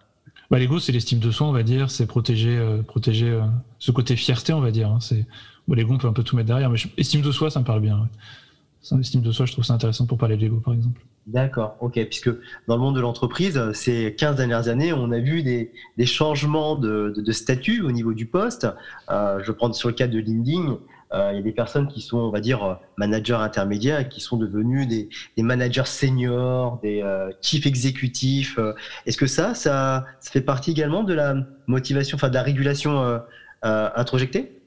Bah, 0.50 0.60
L'ego, 0.60 0.80
c'est 0.80 0.92
l'estime 0.92 1.20
de 1.20 1.32
soi, 1.32 1.48
on 1.48 1.52
va 1.52 1.64
dire. 1.64 1.90
C'est 1.90 2.06
protéger, 2.06 2.58
euh, 2.58 2.84
protéger 2.84 3.30
euh, 3.30 3.42
ce 3.80 3.92
côté 3.92 4.16
fierté, 4.16 4.54
on 4.54 4.62
va 4.62 4.72
dire. 4.72 4.90
Hein. 4.90 5.00
C'est 5.00 5.26
bon, 5.68 5.76
l'ego, 5.76 5.94
on 5.94 5.98
peut 5.98 6.08
un 6.08 6.14
peu 6.14 6.24
tout 6.24 6.36
mettre 6.36 6.48
derrière, 6.48 6.70
mais 6.70 6.78
estime 6.98 7.22
de 7.22 7.32
soi, 7.32 7.50
ça 7.50 7.60
me 7.60 7.66
parle 7.66 7.82
bien. 7.82 8.10
Estime 9.00 9.22
de 9.22 9.32
soi, 9.32 9.46
je 9.46 9.54
trouve 9.54 9.64
ça 9.64 9.74
intéressant 9.74 10.06
pour 10.06 10.18
parler 10.18 10.38
de 10.38 10.42
l'ego, 10.42 10.58
par 10.58 10.74
exemple. 10.74 11.02
D'accord, 11.28 11.78
ok, 11.82 11.94
puisque 12.06 12.30
dans 12.68 12.76
le 12.76 12.82
monde 12.82 12.96
de 12.96 13.02
l'entreprise, 13.02 13.60
ces 13.74 14.16
15 14.16 14.38
dernières 14.38 14.68
années, 14.70 14.92
on 14.92 15.12
a 15.12 15.20
vu 15.20 15.44
des, 15.44 15.72
changements 16.06 16.76
de, 16.76 17.14
statut 17.32 17.82
au 17.82 17.92
niveau 17.92 18.14
du 18.14 18.26
poste. 18.26 18.68
Euh, 19.12 19.40
je 19.44 19.52
prends 19.52 19.72
sur 19.72 19.90
le 19.90 19.94
cas 19.94 20.08
de 20.08 20.18
LinkedIn, 20.18 20.78
il 21.14 21.36
y 21.36 21.40
a 21.40 21.42
des 21.42 21.52
personnes 21.52 21.88
qui 21.88 22.02
sont, 22.02 22.18
on 22.18 22.32
va 22.32 22.40
dire, 22.40 22.80
managers 22.98 23.34
intermédiaires, 23.34 24.08
qui 24.08 24.22
sont 24.22 24.38
devenus 24.38 24.88
des, 24.88 25.10
managers 25.44 25.86
seniors, 25.86 26.80
des 26.82 27.02
euh, 27.02 27.30
chiefs 27.42 27.66
exécutifs. 27.66 28.58
Est-ce 29.06 29.18
que 29.18 29.28
ça, 29.28 29.54
ça, 29.54 30.06
fait 30.22 30.42
partie 30.42 30.72
également 30.72 31.04
de 31.04 31.14
la 31.14 31.36
motivation, 31.68 32.16
enfin 32.16 32.30
de 32.30 32.36
la 32.36 32.44
régulation 32.44 33.22
introjectée? 33.62 34.62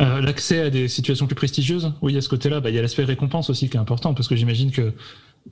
Euh, 0.00 0.20
l'accès 0.20 0.60
à 0.60 0.70
des 0.70 0.86
situations 0.86 1.26
plus 1.26 1.34
prestigieuses, 1.34 1.92
oui, 2.02 2.16
à 2.16 2.20
ce 2.20 2.28
côté-là, 2.28 2.60
bah, 2.60 2.70
il 2.70 2.76
y 2.76 2.78
a 2.78 2.82
l'aspect 2.82 3.02
récompense 3.02 3.50
aussi 3.50 3.68
qui 3.68 3.76
est 3.76 3.80
important, 3.80 4.14
parce 4.14 4.28
que 4.28 4.36
j'imagine 4.36 4.70
que 4.70 4.92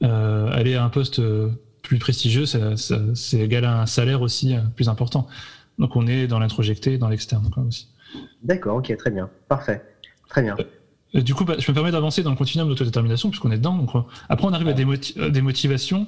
euh, 0.05 0.51
aller 0.53 0.77
à 0.77 0.85
un 0.85 0.89
poste 0.89 1.19
euh, 1.19 1.51
plus 1.83 1.99
prestigieux, 1.99 2.47
c'est 2.47 3.41
égal 3.41 3.65
à 3.65 3.81
un 3.81 3.87
salaire 3.87 4.23
aussi 4.23 4.55
plus 4.77 4.89
important. 4.89 5.27
Donc 5.79 5.97
on 5.97 6.07
est 6.07 6.27
dans 6.27 6.39
l'introjecté, 6.39 6.97
dans 6.97 7.09
l'externe 7.09 7.51
aussi. 7.67 7.89
D'accord, 8.43 8.77
ok, 8.77 8.95
très 8.97 9.11
bien, 9.11 9.31
parfait, 9.49 9.83
très 10.29 10.43
bien. 10.43 10.57
du 11.15 11.35
coup, 11.35 11.45
bah, 11.45 11.57
je 11.59 11.71
me 11.71 11.75
permets 11.75 11.91
d'avancer 11.93 12.23
dans 12.23 12.31
le 12.31 12.37
continuum 12.37 12.69
d'autodétermination, 12.69 13.31
puisqu'on 13.31 13.51
est 13.51 13.59
dedans. 13.59 13.77
Donc, 13.77 13.91
après, 14.29 14.47
on 14.47 14.53
arrive 14.53 14.69
à 14.69 14.73
des, 14.73 14.85
des 15.31 15.43
motivations 15.43 16.07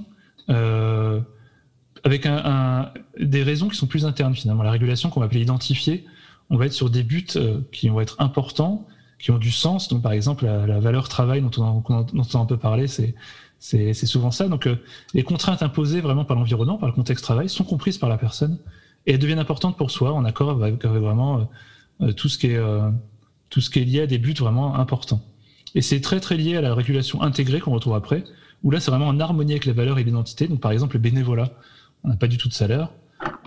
avec 2.04 2.28
des 3.18 3.42
raisons 3.42 3.68
qui 3.68 3.76
sont 3.76 3.86
plus 3.86 4.06
internes 4.06 4.34
finalement. 4.34 4.62
La 4.62 4.70
régulation 4.70 5.10
qu'on 5.10 5.20
va 5.20 5.26
appeler 5.26 5.42
identifier, 5.42 6.04
on 6.50 6.56
va 6.56 6.66
être 6.66 6.72
sur 6.72 6.90
des 6.90 7.02
buts 7.02 7.26
euh, 7.36 7.60
qui 7.72 7.88
vont 7.88 8.00
être 8.00 8.16
importants, 8.18 8.86
qui 9.18 9.30
ont 9.30 9.38
du 9.38 9.50
sens. 9.50 9.88
Donc, 9.88 10.02
par 10.02 10.12
exemple, 10.12 10.44
la, 10.44 10.80
valeur 10.80 11.08
travail 11.08 11.42
dont 11.42 11.50
on, 11.58 11.82
entend 12.18 12.42
un 12.42 12.46
peu 12.46 12.56
parler, 12.56 12.86
c'est 12.88 13.94
souvent 14.06 14.30
ça. 14.30 14.48
Donc, 14.48 14.66
euh, 14.66 14.76
les 15.14 15.22
contraintes 15.22 15.62
imposées 15.62 16.00
vraiment 16.00 16.24
par 16.24 16.36
l'environnement, 16.36 16.78
par 16.78 16.88
le 16.88 16.94
contexte 16.94 17.24
travail, 17.24 17.48
sont 17.48 17.64
comprises 17.64 17.98
par 17.98 18.08
la 18.08 18.18
personne 18.18 18.58
et 19.06 19.12
elles 19.12 19.18
deviennent 19.18 19.38
importantes 19.38 19.76
pour 19.76 19.90
soi, 19.90 20.12
en 20.12 20.24
accord 20.24 20.50
avec, 20.50 20.84
vraiment 20.84 21.38
euh, 21.38 21.44
tout 22.16 22.28
ce 22.28 22.38
qui 22.38 22.48
est 22.48 22.60
tout 23.50 23.60
ce 23.60 23.70
qui 23.70 23.78
est 23.80 23.84
lié 23.84 24.00
à 24.02 24.06
des 24.06 24.18
buts 24.18 24.34
vraiment 24.34 24.76
importants. 24.76 25.22
Et 25.74 25.82
c'est 25.82 26.00
très 26.00 26.20
très 26.20 26.36
lié 26.36 26.56
à 26.56 26.60
la 26.60 26.74
régulation 26.74 27.22
intégrée 27.22 27.60
qu'on 27.60 27.72
retrouve 27.72 27.94
après, 27.94 28.24
où 28.62 28.70
là 28.70 28.80
c'est 28.80 28.90
vraiment 28.90 29.08
en 29.08 29.18
harmonie 29.20 29.52
avec 29.52 29.64
les 29.64 29.72
valeurs 29.72 29.98
et 29.98 30.04
l'identité. 30.04 30.48
Donc 30.48 30.60
par 30.60 30.72
exemple 30.72 30.96
le 30.96 31.00
bénévolat, 31.00 31.50
on 32.04 32.08
n'a 32.08 32.16
pas 32.16 32.26
du 32.26 32.36
tout 32.36 32.48
de 32.48 32.54
salaire, 32.54 32.90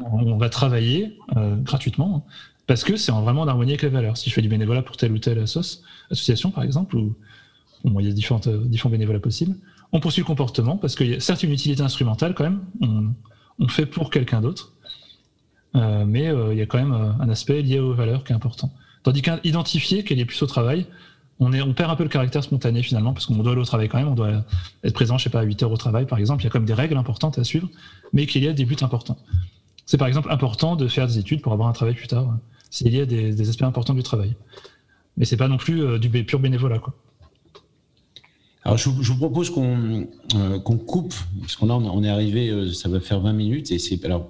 on 0.04 0.38
va 0.38 0.50
travailler 0.50 1.18
gratuitement, 1.64 2.26
parce 2.68 2.84
que 2.84 2.96
c'est 2.96 3.12
vraiment 3.12 3.42
en 3.42 3.48
harmonie 3.48 3.72
avec 3.72 3.82
les 3.82 3.90
valeurs. 3.90 4.18
Si 4.18 4.30
je 4.30 4.36
fais 4.36 4.42
du 4.42 4.50
bénévolat 4.50 4.82
pour 4.82 4.98
telle 4.98 5.12
ou 5.12 5.20
telle 5.20 5.40
association, 5.40 6.52
par 6.52 6.64
exemple, 6.64 6.96
ou 6.96 7.16
il 7.84 8.06
y 8.06 8.10
a 8.10 8.14
différentes, 8.14 8.48
euh, 8.48 8.64
différents 8.66 8.92
bénévolats 8.92 9.20
possibles, 9.20 9.56
on 9.92 10.00
poursuit 10.00 10.22
le 10.22 10.26
comportement 10.26 10.78
parce 10.78 10.96
qu'il 10.96 11.10
y 11.10 11.16
a 11.16 11.20
certes 11.20 11.44
une 11.44 11.52
utilité 11.52 11.82
instrumentale 11.82 12.34
quand 12.34 12.44
même, 12.44 12.62
on, 13.60 13.68
fait 13.68 13.86
pour 13.86 14.10
quelqu'un 14.10 14.42
d'autre, 14.42 14.74
euh, 15.76 16.06
mais 16.06 16.28
euh, 16.28 16.54
il 16.54 16.60
y 16.60 16.62
a 16.62 16.66
quand 16.66 16.78
même 16.78 17.16
un 17.20 17.30
aspect 17.30 17.62
lié 17.62 17.80
aux 17.80 17.94
valeurs 17.94 18.24
qui 18.24 18.34
est 18.34 18.36
important. 18.36 18.72
Tandis 19.04 19.22
qu'identifier 19.22 20.04
qu'elle 20.04 20.20
est 20.20 20.26
plus 20.26 20.42
au 20.42 20.48
travail, 20.48 20.86
on, 21.40 21.50
perd 21.74 21.90
un 21.90 21.96
peu 21.96 22.04
le 22.04 22.10
caractère 22.10 22.44
spontané 22.44 22.84
finalement, 22.84 23.14
parce 23.14 23.26
qu'on 23.26 23.36
doit 23.36 23.54
aller 23.54 23.62
au 23.62 23.66
travail 23.66 23.90
quand 23.90 23.98
même, 23.98 24.10
on 24.10 24.16
doit 24.16 24.44
être 24.84 24.94
présent, 24.94 25.18
je 25.18 25.24
sais 25.24 25.32
pas, 25.32 25.40
à 25.40 25.44
8 25.44 25.64
heures 25.64 25.72
au 25.72 25.78
travail 25.78 26.06
par 26.06 26.20
exemple, 26.20 26.44
il 26.44 26.46
y 26.46 26.48
a 26.48 26.52
quand 26.52 26.60
même 26.60 26.68
des 26.68 26.74
règles 26.76 26.98
importantes 26.98 27.40
à 27.40 27.44
suivre, 27.44 27.68
mais 28.14 28.28
qu'il 28.28 28.44
y 28.44 28.48
a 28.48 28.54
des 28.54 28.66
buts 28.66 28.78
importants. 28.82 29.18
C'est 29.88 29.98
par 29.98 30.08
exemple 30.08 30.32
important 30.32 30.76
de 30.76 30.88
faire 30.88 31.08
des 31.08 31.18
études 31.18 31.42
pour 31.42 31.52
avoir 31.54 31.68
un 31.68 31.74
travail 31.74 31.96
plus 31.96 32.08
tard 32.08 32.28
c'est 32.72 32.90
lié 32.90 33.02
à 33.02 33.06
des, 33.06 33.50
aspects 33.50 33.64
importants 33.64 33.94
du 33.94 34.02
travail. 34.02 34.34
Mais 35.18 35.26
c'est 35.26 35.38
pas 35.38 35.50
non 35.50 35.58
plus 35.58 35.84
euh, 35.84 36.00
du 36.00 36.10
pur 36.10 36.40
bénévolat. 36.40 36.80
Quoi. 36.80 36.96
Alors 38.64 38.78
je, 38.78 38.90
vous 38.90 39.18
propose 39.18 39.50
qu'on 39.50 40.08
euh, 40.36 40.60
coupe, 40.60 41.14
parce 41.42 41.58
qu'on 41.58 41.70
on 41.70 42.04
est 42.04 42.10
arrivé, 42.10 42.50
euh, 42.50 42.72
ça 42.72 42.90
va 42.90 43.00
faire 43.00 43.20
20 43.20 43.34
minutes, 43.34 43.72
et 43.72 43.78
c'est 43.78 44.04
alors 44.06 44.30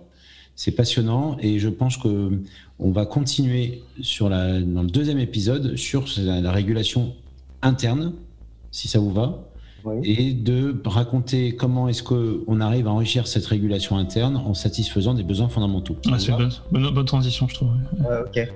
c'est 0.64 0.74
passionnant, 0.74 1.38
et 1.40 1.58
je 1.58 1.70
pense 1.70 1.98
que 1.98 2.40
on 2.78 2.92
va 2.92 3.08
continuer 3.08 3.82
sur 4.02 4.30
la, 4.30 4.62
dans 4.62 4.84
le 4.84 4.92
deuxième 4.92 5.18
épisode 5.18 5.76
sur 5.76 6.06
la, 6.20 6.52
régulation 6.52 7.16
interne, 7.64 8.14
si 8.70 8.88
ça 8.88 9.00
vous 9.00 9.12
va, 9.12 9.40
et 10.04 10.34
de 10.34 10.80
raconter 10.86 11.56
comment 11.56 11.90
est-ce 11.90 12.04
qu'on 12.04 12.62
arrive 12.62 12.86
à 12.86 12.92
enrichir 12.92 13.26
cette 13.26 13.48
régulation 13.48 13.98
interne 13.98 14.38
en 14.38 14.54
satisfaisant 14.54 15.16
des 15.16 15.24
besoins 15.24 15.50
fondamentaux. 15.50 15.96
c'est 16.04 16.30
une 16.30 16.52
bonne, 16.72 16.94
bonne, 16.94 17.06
transition, 17.06 17.48
je 17.48 17.56
trouve. 17.56 17.70
ok. 18.28 18.48